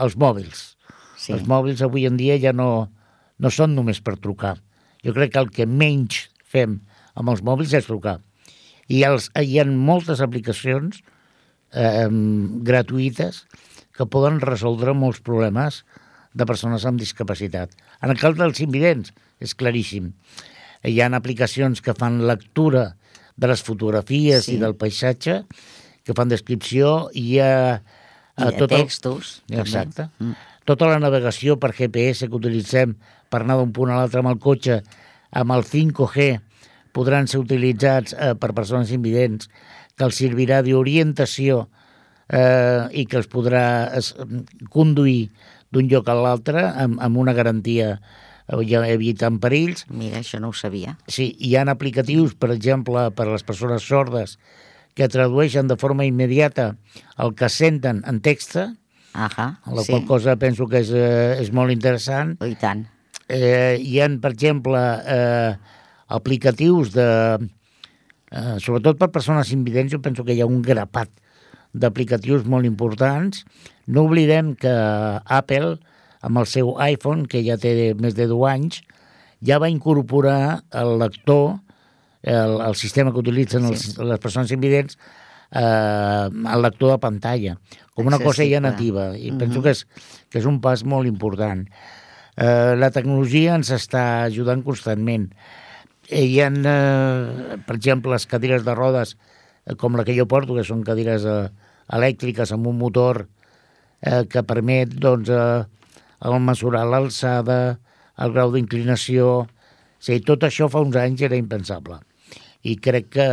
els 0.00 0.16
mòbils. 0.20 0.64
Sí. 1.20 1.34
Els 1.34 1.46
mòbils 1.48 1.82
avui 1.84 2.06
en 2.08 2.16
dia 2.20 2.38
ja 2.40 2.52
no, 2.56 2.88
no 3.38 3.52
són 3.52 3.74
només 3.76 4.00
per 4.04 4.16
trucar. 4.18 4.56
Jo 5.04 5.14
crec 5.16 5.34
que 5.34 5.42
el 5.42 5.50
que 5.52 5.66
menys 5.68 6.26
fem 6.44 6.80
amb 7.14 7.32
els 7.32 7.42
mòbils 7.44 7.74
és 7.76 7.88
trucar. 7.88 8.18
I 8.90 9.04
els, 9.06 9.28
hi 9.38 9.60
ha 9.60 9.66
moltes 9.68 10.22
aplicacions 10.24 11.02
eh, 11.72 12.08
gratuïtes 12.66 13.44
que 13.96 14.08
poden 14.08 14.40
resoldre 14.42 14.94
molts 14.96 15.20
problemes 15.24 15.82
de 16.32 16.46
persones 16.46 16.86
amb 16.86 17.00
discapacitat. 17.00 17.74
En 18.02 18.12
el 18.12 18.18
cas 18.18 18.36
dels 18.38 18.62
invidents 18.64 19.12
és 19.42 19.54
claríssim. 19.58 20.12
Hi 20.86 20.96
ha 21.00 21.10
aplicacions 21.16 21.82
que 21.84 21.94
fan 21.96 22.22
lectura 22.26 22.94
de 23.36 23.50
les 23.50 23.62
fotografies 23.64 24.46
sí. 24.46 24.56
i 24.56 24.60
del 24.62 24.76
paisatge 24.80 25.42
que 26.04 26.16
fan 26.16 26.32
descripció 26.32 27.10
i 27.14 27.26
hi 27.34 27.40
ha... 27.44 27.54
I 28.40 28.46
de 28.46 28.52
tot 28.56 28.72
textos. 28.72 29.40
El... 29.50 29.60
Exacte. 29.60 30.08
Mm. 30.18 30.36
Tota 30.68 30.88
la 30.88 31.00
navegació 31.02 31.58
per 31.60 31.72
GPS 31.76 32.28
que 32.28 32.38
utilitzem 32.38 32.94
per 33.30 33.42
anar 33.42 33.58
d'un 33.60 33.72
punt 33.74 33.92
a 33.92 33.98
l'altre 33.98 34.22
amb 34.22 34.30
el 34.32 34.38
cotxe, 34.42 34.80
amb 35.36 35.54
el 35.54 35.64
5G, 35.66 36.30
podran 36.96 37.28
ser 37.30 37.40
utilitzats 37.42 38.14
eh, 38.16 38.32
per 38.38 38.54
persones 38.56 38.90
invidents, 38.94 39.50
que 39.96 40.06
els 40.08 40.18
servirà 40.22 40.60
d'orientació 40.66 41.66
eh, 42.30 42.88
i 42.90 43.06
que 43.06 43.20
els 43.20 43.28
podrà 43.30 43.64
es, 43.98 44.12
conduir 44.72 45.30
d'un 45.70 45.86
lloc 45.90 46.08
a 46.10 46.16
l'altre 46.18 46.64
amb, 46.68 46.98
amb 47.02 47.20
una 47.20 47.34
garantia 47.36 47.92
eh, 47.96 48.62
ja 48.66 48.82
evitant 48.88 49.38
perills. 49.42 49.86
Mira, 49.90 50.22
això 50.22 50.40
no 50.42 50.50
ho 50.50 50.56
sabia. 50.56 50.96
Sí, 51.06 51.30
hi 51.38 51.54
ha 51.56 51.66
aplicatius, 51.70 52.34
per 52.34 52.50
exemple, 52.54 53.08
per 53.14 53.28
a 53.28 53.34
les 53.34 53.46
persones 53.46 53.86
sordes, 53.86 54.38
que 54.94 55.08
tradueixen 55.08 55.70
de 55.70 55.76
forma 55.80 56.06
immediata 56.08 56.74
el 57.18 57.34
que 57.38 57.48
senten 57.48 58.02
en 58.08 58.20
text, 58.24 58.56
Ahà, 59.12 59.46
la 59.66 59.82
sí. 59.82 59.90
qual 59.90 60.04
cosa 60.06 60.36
penso 60.38 60.68
que 60.70 60.84
és, 60.84 60.90
eh, 60.94 61.40
és 61.42 61.50
molt 61.52 61.72
interessant. 61.74 62.36
I 62.46 62.54
tant. 62.58 62.84
Eh, 63.30 63.78
hi 63.82 63.98
ha, 64.02 64.08
per 64.22 64.32
exemple, 64.34 64.78
eh, 64.78 65.56
aplicatius 66.10 66.92
de 66.94 67.08
eh, 68.30 68.56
sobretot 68.62 68.98
per 68.98 69.10
persones 69.10 69.52
invidents, 69.54 69.92
jo 69.92 70.00
penso 70.02 70.24
que 70.24 70.34
hi 70.34 70.42
ha 70.42 70.48
un 70.50 70.62
grapat 70.62 71.10
d'aplicatius 71.72 72.46
molt 72.50 72.66
importants. 72.66 73.44
No 73.86 74.06
oblidem 74.06 74.54
que 74.58 74.70
Apple, 74.70 75.76
amb 76.22 76.42
el 76.42 76.46
seu 76.50 76.74
iPhone, 76.82 77.26
que 77.26 77.42
ja 77.46 77.58
té 77.58 77.92
més 77.98 78.16
de 78.18 78.26
10 78.30 78.46
anys, 78.50 78.80
ja 79.46 79.58
va 79.62 79.70
incorporar 79.72 80.62
el 80.76 80.98
lector, 81.00 81.58
el, 82.22 82.60
el 82.60 82.74
sistema 82.76 83.12
que 83.12 83.22
utilitzen 83.22 83.64
els, 83.64 83.96
les 83.98 84.18
persones 84.20 84.50
invidents, 84.52 84.98
eh, 85.50 86.28
el 86.28 86.62
lector 86.62 86.92
de 86.92 86.98
pantalla, 87.02 87.56
com 87.94 88.06
una 88.06 88.18
cosa 88.20 88.44
ja 88.48 88.60
nativa. 88.60 89.16
I 89.16 89.30
Mhm. 89.32 89.38
penso 89.38 89.62
que 89.62 89.70
és, 89.70 89.86
que 90.28 90.38
és 90.38 90.46
un 90.46 90.60
pas 90.60 90.84
molt 90.84 91.06
important. 91.08 91.66
Eh, 92.36 92.74
la 92.76 92.90
tecnologia 92.90 93.54
ens 93.54 93.70
està 93.70 94.24
ajudant 94.24 94.62
constantment. 94.62 95.32
Eh, 96.08 96.24
hi 96.24 96.40
ha, 96.40 96.48
eh, 96.48 97.56
per 97.66 97.76
exemple, 97.76 98.12
les 98.12 98.26
cadires 98.26 98.64
de 98.64 98.74
rodes, 98.74 99.16
eh, 99.66 99.74
com 99.74 99.96
la 99.96 100.04
que 100.04 100.16
jo 100.16 100.26
porto, 100.26 100.54
que 100.54 100.64
són 100.64 100.82
cadires 100.82 101.24
eh, 101.24 101.48
elèctriques 101.90 102.52
amb 102.52 102.66
un 102.66 102.78
motor 102.78 103.28
eh, 104.02 104.24
que 104.30 104.42
permet 104.42 104.88
doncs, 104.88 105.28
eh, 105.28 105.64
el 106.22 106.40
mesurar 106.40 106.86
l'alçada, 106.86 107.78
el 108.18 108.32
grau 108.32 108.52
d'inclinació... 108.52 109.46
O 110.00 110.02
sigui, 110.02 110.22
tot 110.24 110.40
això 110.44 110.68
fa 110.72 110.80
uns 110.80 110.96
anys 110.96 111.20
era 111.20 111.36
impensable. 111.36 111.98
I 112.66 112.76
crec 112.82 113.12
que 113.16 113.28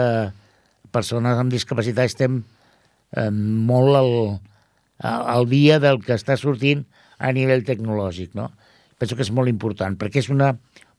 persones 0.94 1.40
amb 1.40 1.52
discapacitat 1.52 2.08
estem 2.08 2.42
eh, 2.42 3.32
molt 3.32 3.98
al, 4.00 4.14
al 5.04 5.50
dia 5.52 5.82
del 5.84 6.00
que 6.04 6.16
està 6.16 6.38
sortint 6.40 6.86
a 7.18 7.34
nivell 7.36 7.66
tecnològic. 7.68 8.36
No? 8.38 8.52
Penso 8.98 9.18
que 9.18 9.26
és 9.26 9.34
molt 9.34 9.52
important, 9.52 9.98
perquè 10.00 10.24
és 10.24 10.32
una 10.34 10.54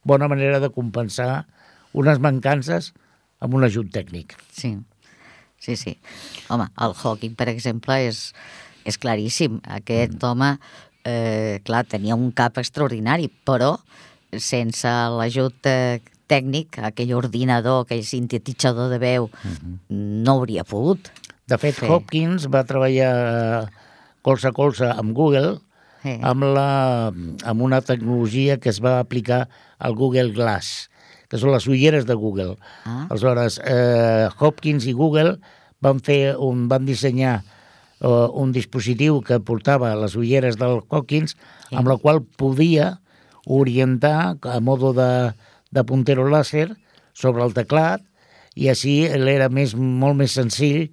bona 0.07 0.29
manera 0.31 0.59
de 0.63 0.71
compensar 0.73 1.45
unes 1.97 2.19
mancances 2.21 2.93
amb 3.43 3.55
un 3.55 3.65
ajut 3.65 3.89
tècnic. 3.91 4.35
Sí, 4.53 4.75
sí, 5.59 5.75
sí. 5.79 5.95
Home, 6.49 6.69
el 6.79 6.95
Hawking, 6.95 7.35
per 7.39 7.49
exemple, 7.51 7.97
és, 8.07 8.29
és 8.87 8.99
claríssim. 9.01 9.59
Aquest 9.79 10.15
mm. 10.15 10.29
home, 10.29 10.53
eh, 11.07 11.59
clar, 11.65 11.85
tenia 11.89 12.17
un 12.19 12.31
cap 12.35 12.59
extraordinari, 12.61 13.29
però 13.47 13.75
sense 14.37 14.91
l'ajut 15.17 15.69
eh, 15.69 15.99
tècnic, 16.29 16.77
aquell 16.85 17.15
ordinador, 17.17 17.83
aquell 17.83 18.05
sintetitzador 18.05 18.91
de 18.93 18.99
veu, 19.01 19.29
mm 19.29 19.49
-hmm. 19.55 19.79
no 20.25 20.37
hauria 20.39 20.63
pogut. 20.63 21.11
De 21.47 21.57
fet, 21.57 21.75
fer. 21.75 21.89
Hopkins 21.89 22.45
va 22.47 22.63
treballar 22.63 23.13
eh, 23.63 23.67
colze 24.21 24.47
a 24.47 24.51
colze 24.53 24.85
amb 24.85 25.15
Google 25.17 25.57
Sí. 25.99 26.13
amb, 26.23 26.43
la, 26.55 27.11
amb 27.43 27.61
una 27.61 27.81
tecnologia 27.81 28.57
que 28.57 28.69
es 28.69 28.79
va 28.79 28.99
aplicar 28.99 29.49
al 29.79 29.95
Google 29.95 30.31
Glass, 30.31 30.89
que 31.27 31.37
són 31.37 31.51
les 31.51 31.67
ulleres 31.67 32.05
de 32.07 32.15
Google. 32.15 32.55
Ah. 32.85 33.07
Aleshores, 33.09 33.59
eh, 33.65 34.29
Hopkins 34.39 34.87
i 34.87 34.93
Google 34.93 35.39
van, 35.81 35.99
fer 35.99 36.37
un, 36.37 36.69
van 36.71 36.85
dissenyar 36.87 37.43
eh, 37.99 38.07
un 38.31 38.53
dispositiu 38.55 39.19
que 39.21 39.41
portava 39.43 39.91
les 39.99 40.15
ulleres 40.15 40.55
del 40.55 40.79
Hopkins, 40.87 41.35
Sí. 41.69 41.75
amb 41.75 41.87
la 41.87 41.97
qual 41.97 42.23
podia 42.23 43.01
orientar 43.45 44.37
a 44.41 44.59
modo 44.61 44.93
de, 44.93 45.33
de 45.71 45.83
puntero 45.85 46.27
láser 46.29 46.69
sobre 47.13 47.43
el 47.45 47.53
teclat 47.53 48.03
i 48.59 48.69
així 48.71 49.03
era 49.07 49.49
més, 49.53 49.75
molt 49.75 50.17
més 50.19 50.35
senzill 50.37 50.89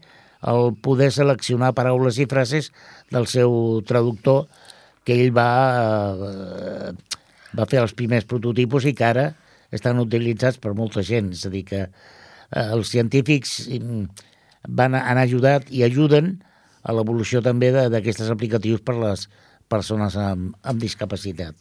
el 0.47 0.75
poder 0.83 1.11
seleccionar 1.15 1.75
paraules 1.75 2.19
i 2.21 2.27
frases 2.31 2.71
del 3.13 3.27
seu 3.31 3.83
traductor 3.89 4.47
que 5.07 5.17
ell 5.17 5.33
va, 5.35 5.51
eh, 6.29 6.93
va 7.57 7.67
fer 7.71 7.81
els 7.83 7.95
primers 7.97 8.27
prototipus 8.29 8.87
i 8.91 8.95
que 8.95 9.07
ara 9.07 9.27
estan 9.75 10.03
utilitzats 10.03 10.61
per 10.63 10.75
molta 10.79 11.03
gent. 11.07 11.33
És 11.35 11.47
a 11.47 11.53
dir, 11.53 11.65
que 11.67 11.83
eh, 11.87 12.67
els 12.67 12.91
científics 12.91 13.59
mm, 13.71 14.05
van, 14.69 14.99
han 14.99 15.23
ajudat 15.23 15.71
i 15.71 15.85
ajuden 15.87 16.37
a 16.87 16.95
l'evolució 16.95 17.43
també 17.43 17.73
d'aquestes 17.75 18.31
aplicatius 18.31 18.83
per 18.87 18.99
les 19.01 19.27
persones 19.71 20.15
amb, 20.21 20.55
amb 20.63 20.83
discapacitat. 20.83 21.57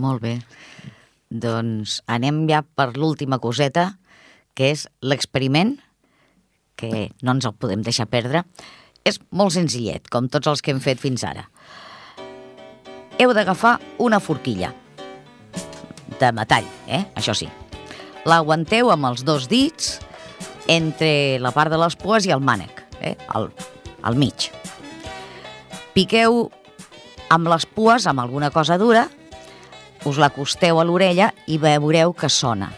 Molt 0.00 0.24
bé. 0.24 0.38
Doncs 1.30 2.00
anem 2.10 2.44
ja 2.50 2.62
per 2.62 2.92
l'última 2.96 3.40
coseta, 3.42 3.94
que 4.54 4.70
és 4.74 4.86
l'experiment, 5.02 5.76
que 6.76 7.08
no 7.22 7.34
ens 7.34 7.46
el 7.48 7.54
podem 7.58 7.82
deixar 7.86 8.06
perdre. 8.10 8.44
És 9.04 9.20
molt 9.30 9.54
senzillet, 9.56 10.08
com 10.10 10.28
tots 10.32 10.48
els 10.50 10.62
que 10.64 10.72
hem 10.72 10.80
fet 10.82 11.00
fins 11.02 11.24
ara. 11.26 11.46
Heu 13.20 13.34
d'agafar 13.36 13.76
una 14.02 14.18
forquilla 14.20 14.72
de 16.18 16.32
metall, 16.34 16.66
eh? 16.88 17.04
això 17.14 17.34
sí. 17.36 17.48
L'aguanteu 18.24 18.90
amb 18.94 19.10
els 19.10 19.24
dos 19.26 19.48
dits 19.50 19.98
entre 20.72 21.38
la 21.44 21.52
part 21.52 21.70
de 21.70 21.78
les 21.78 21.96
pues 22.00 22.26
i 22.26 22.32
el 22.34 22.42
mànec, 22.42 22.84
eh? 23.00 23.14
al, 23.36 23.50
al 24.02 24.16
mig. 24.18 24.48
Piqueu 25.94 26.46
amb 27.34 27.50
les 27.52 27.66
pues, 27.66 28.08
amb 28.10 28.22
alguna 28.24 28.50
cosa 28.54 28.78
dura, 28.80 29.08
us 30.04 30.18
l'acosteu 30.20 30.78
a 30.80 30.84
l'orella 30.84 31.30
i 31.48 31.56
veureu 31.58 32.12
que 32.16 32.28
sona. 32.28 32.70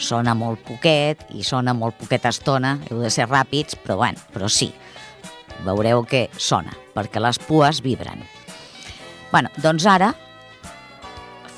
Sona 0.00 0.34
molt 0.34 0.62
poquet 0.66 1.20
i 1.36 1.44
sona 1.46 1.74
molt 1.76 1.98
poqueta 2.00 2.32
estona, 2.32 2.78
heu 2.88 3.02
de 3.02 3.10
ser 3.12 3.28
ràpids, 3.28 3.76
però 3.78 3.98
bueno, 4.00 4.20
però 4.32 4.48
sí. 4.48 4.72
Veureu 5.64 6.02
que 6.08 6.26
sona, 6.36 6.74
perquè 6.96 7.22
les 7.22 7.38
pues 7.38 7.80
vibren. 7.84 8.24
Bueno, 9.30 9.52
doncs 9.62 9.86
ara 9.86 10.12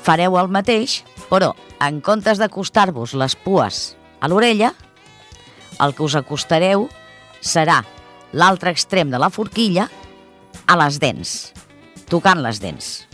fareu 0.03 0.37
el 0.39 0.51
mateix, 0.53 1.01
però 1.31 1.53
en 1.83 2.01
comptes 2.01 2.39
d'acostar-vos 2.39 3.15
les 3.17 3.35
pues 3.43 3.95
a 4.21 4.29
l'orella, 4.29 4.73
el 5.81 5.93
que 5.93 6.03
us 6.05 6.15
acostareu 6.17 6.87
serà 7.41 7.83
l'altre 8.33 8.71
extrem 8.73 9.11
de 9.13 9.19
la 9.21 9.31
forquilla 9.31 9.89
a 10.67 10.79
les 10.83 10.99
dents, 10.99 11.35
tocant 12.09 12.41
les 12.43 12.59
dents 12.63 13.06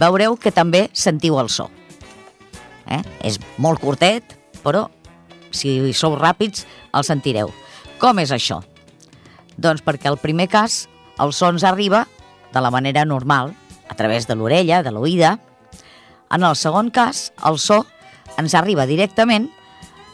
veureu 0.00 0.36
que 0.36 0.52
també 0.54 0.88
sentiu 0.92 1.38
el 1.40 1.50
so. 1.52 1.68
Eh? 2.90 3.00
És 3.24 3.38
molt 3.58 3.80
curtet, 3.80 4.36
però 4.64 4.88
si 5.54 5.92
sou 5.96 6.16
ràpids 6.18 6.66
el 6.94 7.06
sentireu. 7.06 7.52
Com 8.02 8.18
és 8.20 8.32
això? 8.34 8.60
Doncs 9.56 9.84
perquè 9.86 10.10
al 10.10 10.18
primer 10.18 10.48
cas 10.50 10.84
el 11.22 11.32
so 11.32 11.48
ens 11.52 11.64
arriba 11.64 12.04
de 12.52 12.62
la 12.62 12.70
manera 12.70 13.04
normal, 13.04 13.54
a 13.88 13.94
través 13.94 14.26
de 14.26 14.34
l'orella, 14.34 14.82
de 14.82 14.90
l'oïda. 14.94 15.38
En 16.34 16.42
el 16.42 16.56
segon 16.56 16.90
cas, 16.94 17.32
el 17.46 17.58
so 17.58 17.84
ens 18.38 18.54
arriba 18.54 18.86
directament 18.86 19.48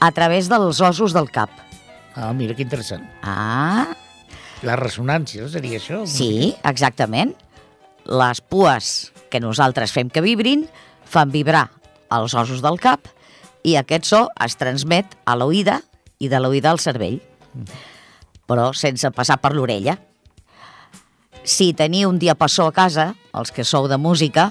a 0.00 0.10
través 0.16 0.48
dels 0.48 0.80
ossos 0.80 1.12
del 1.16 1.30
cap. 1.32 1.52
Ah, 2.16 2.32
mira 2.32 2.56
que 2.56 2.64
interessant. 2.64 3.04
Ah, 3.22 3.88
La 4.62 4.76
ressonància, 4.76 5.46
seria 5.48 5.78
això? 5.78 6.02
Sí, 6.04 6.54
exactament. 6.68 7.32
Les 8.04 8.40
pues 8.44 9.09
que 9.30 9.40
nosaltres 9.40 9.94
fem 9.94 10.10
que 10.10 10.22
vibrin 10.24 10.66
fan 11.06 11.30
vibrar 11.30 11.68
els 12.10 12.34
ossos 12.34 12.62
del 12.62 12.78
cap 12.82 13.08
i 13.66 13.76
aquest 13.78 14.08
so 14.08 14.20
es 14.42 14.56
transmet 14.60 15.16
a 15.24 15.36
l'oïda 15.38 15.80
i 16.20 16.28
de 16.28 16.40
l'oïda 16.40 16.70
al 16.72 16.80
cervell, 16.82 17.18
però 18.48 18.70
sense 18.76 19.08
passar 19.14 19.38
per 19.40 19.52
l'orella. 19.56 19.96
Si 21.44 21.70
teniu 21.76 22.10
un 22.10 22.18
diapassó 22.20 22.66
a 22.68 22.74
casa, 22.76 23.14
els 23.36 23.52
que 23.54 23.64
sou 23.64 23.88
de 23.88 23.96
música, 23.96 24.50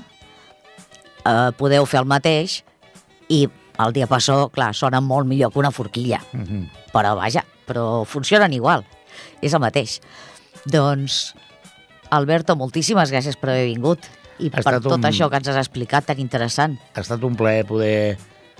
eh, 1.25 1.49
podeu 1.57 1.85
fer 1.85 2.01
el 2.01 2.09
mateix 2.09 2.63
i 3.29 3.47
el 3.79 3.93
diapassó, 3.95 4.49
clar, 4.51 4.73
sona 4.75 4.99
molt 5.01 5.27
millor 5.27 5.53
que 5.53 5.59
una 5.59 5.71
forquilla. 5.71 6.21
Mhm. 6.33 6.69
Però 6.91 7.15
vaja, 7.15 7.45
però 7.67 8.05
funcionen 8.05 8.53
igual. 8.53 8.85
És 9.41 9.53
el 9.53 9.59
mateix. 9.59 9.99
Doncs, 10.65 11.35
Alberto, 12.09 12.55
moltíssimes 12.55 13.11
gràcies 13.11 13.37
per 13.37 13.51
haver 13.51 13.65
vingut 13.65 13.99
i 14.39 14.49
Ha 14.53 14.61
per 14.63 14.79
tot 14.81 14.93
un- 14.97 15.03
això 15.03 15.29
que 15.29 15.37
ens 15.37 15.47
has 15.47 15.57
explicat 15.57 16.05
tan 16.05 16.19
interessant. 16.19 16.77
Ha 16.95 17.01
estat 17.01 17.23
un 17.23 17.35
plaer 17.35 17.65
poder 17.65 18.17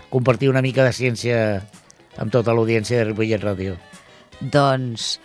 compartir 0.09 0.49
una 0.49 0.61
mica 0.61 0.83
de 0.83 0.91
ciència 0.91 1.63
amb 2.17 2.31
tota 2.31 2.53
l'audiència 2.53 2.97
de 2.97 3.05
Ripollet 3.11 3.41
Ràdio. 3.41 3.77
Doncs 4.41 5.19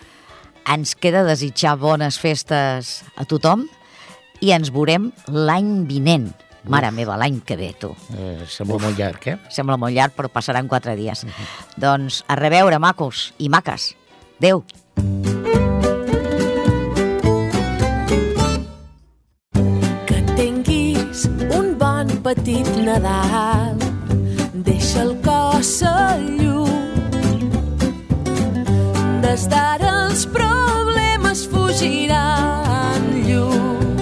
ens 0.72 0.94
queda 0.96 1.24
desitjar 1.24 1.76
bones 1.78 2.18
festes 2.18 3.02
a 3.16 3.24
tothom 3.28 3.66
i 4.40 4.52
ens 4.52 4.70
veurem 4.74 5.12
l'any 5.28 5.84
vinent. 5.86 6.32
Mare 6.64 6.88
meva, 6.96 7.18
l'any 7.20 7.42
que 7.44 7.56
ve, 7.60 7.74
tu. 7.78 7.90
Eh, 8.16 8.46
sembla 8.48 8.78
molt 8.80 8.96
llarg, 8.98 9.26
eh? 9.28 9.36
Sembla 9.52 9.76
molt 9.76 9.92
llarg, 9.92 10.14
però 10.16 10.30
passaran 10.32 10.66
quatre 10.66 10.96
dies. 10.96 11.26
Doncs 11.76 12.22
a 12.26 12.36
reveure, 12.40 12.78
macos 12.80 13.34
i 13.38 13.50
maques. 13.52 13.90
Adéu. 14.38 14.64
Que 14.96 15.43
petit 22.34 22.66
Nadal. 22.84 23.76
Deixa 24.52 25.02
el 25.02 25.14
cos 25.22 25.82
a 25.82 26.18
llum. 26.18 26.70
Des 29.22 29.46
d'ara 29.52 29.90
els 30.06 30.26
problemes 30.36 31.44
fugiran 31.52 33.02
lluny. 33.28 33.94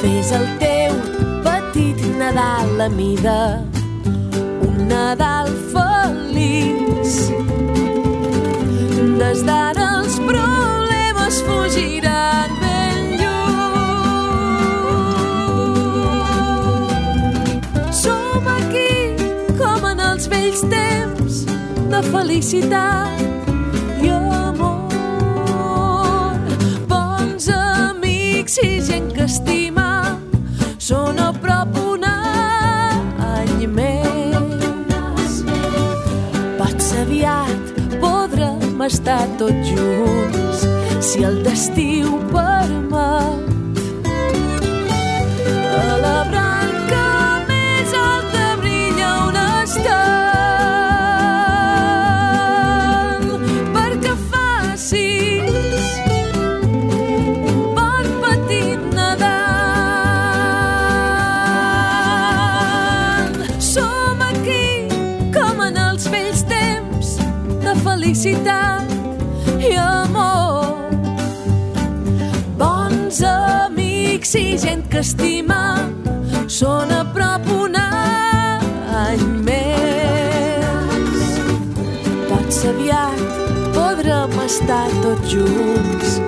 Fes 0.00 0.32
el 0.38 0.46
teu 0.64 0.96
petit 1.46 2.00
Nadal 2.20 2.86
a 2.86 2.88
mida 2.88 3.40
un 4.68 4.86
Nadal 4.88 5.52
feliç. 5.72 7.20
Des 9.20 9.44
d'ara 9.48 9.90
els 10.00 10.16
problemes 10.30 11.42
fugiran 11.48 12.49
felicitat 22.02 23.20
i 24.02 24.08
amor. 24.10 24.90
Bons 26.88 27.48
amics 27.54 28.58
i 28.64 28.80
gent 28.84 29.12
que 29.16 29.24
estima 29.28 30.18
són 30.78 31.18
a 31.22 31.30
prop 31.42 31.76
un 31.82 32.04
any 32.10 33.66
més. 33.78 35.40
Potser 36.60 37.02
aviat 37.06 37.74
podrem 38.04 38.86
estar 38.88 39.24
tots 39.42 39.74
junts 39.74 40.68
si 41.00 41.24
el 41.24 41.42
destí 41.46 41.90
ho 42.04 42.16
permet. 42.30 42.49
I 75.00 75.02
gent 75.02 75.16
que 75.16 75.24
estima 75.24 75.88
són 76.48 76.90
a 76.92 77.04
prop 77.14 77.46
un 77.54 77.76
any 77.76 79.22
més. 79.46 80.64
Potser 82.28 82.74
aviat 82.74 83.20
podrem 83.74 84.38
estar 84.44 84.88
tots 85.02 85.32
junts 85.32 86.20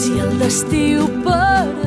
si 0.00 0.18
el 0.18 0.38
destí 0.40 0.96
ho 0.96 1.08
permet. 1.22 1.83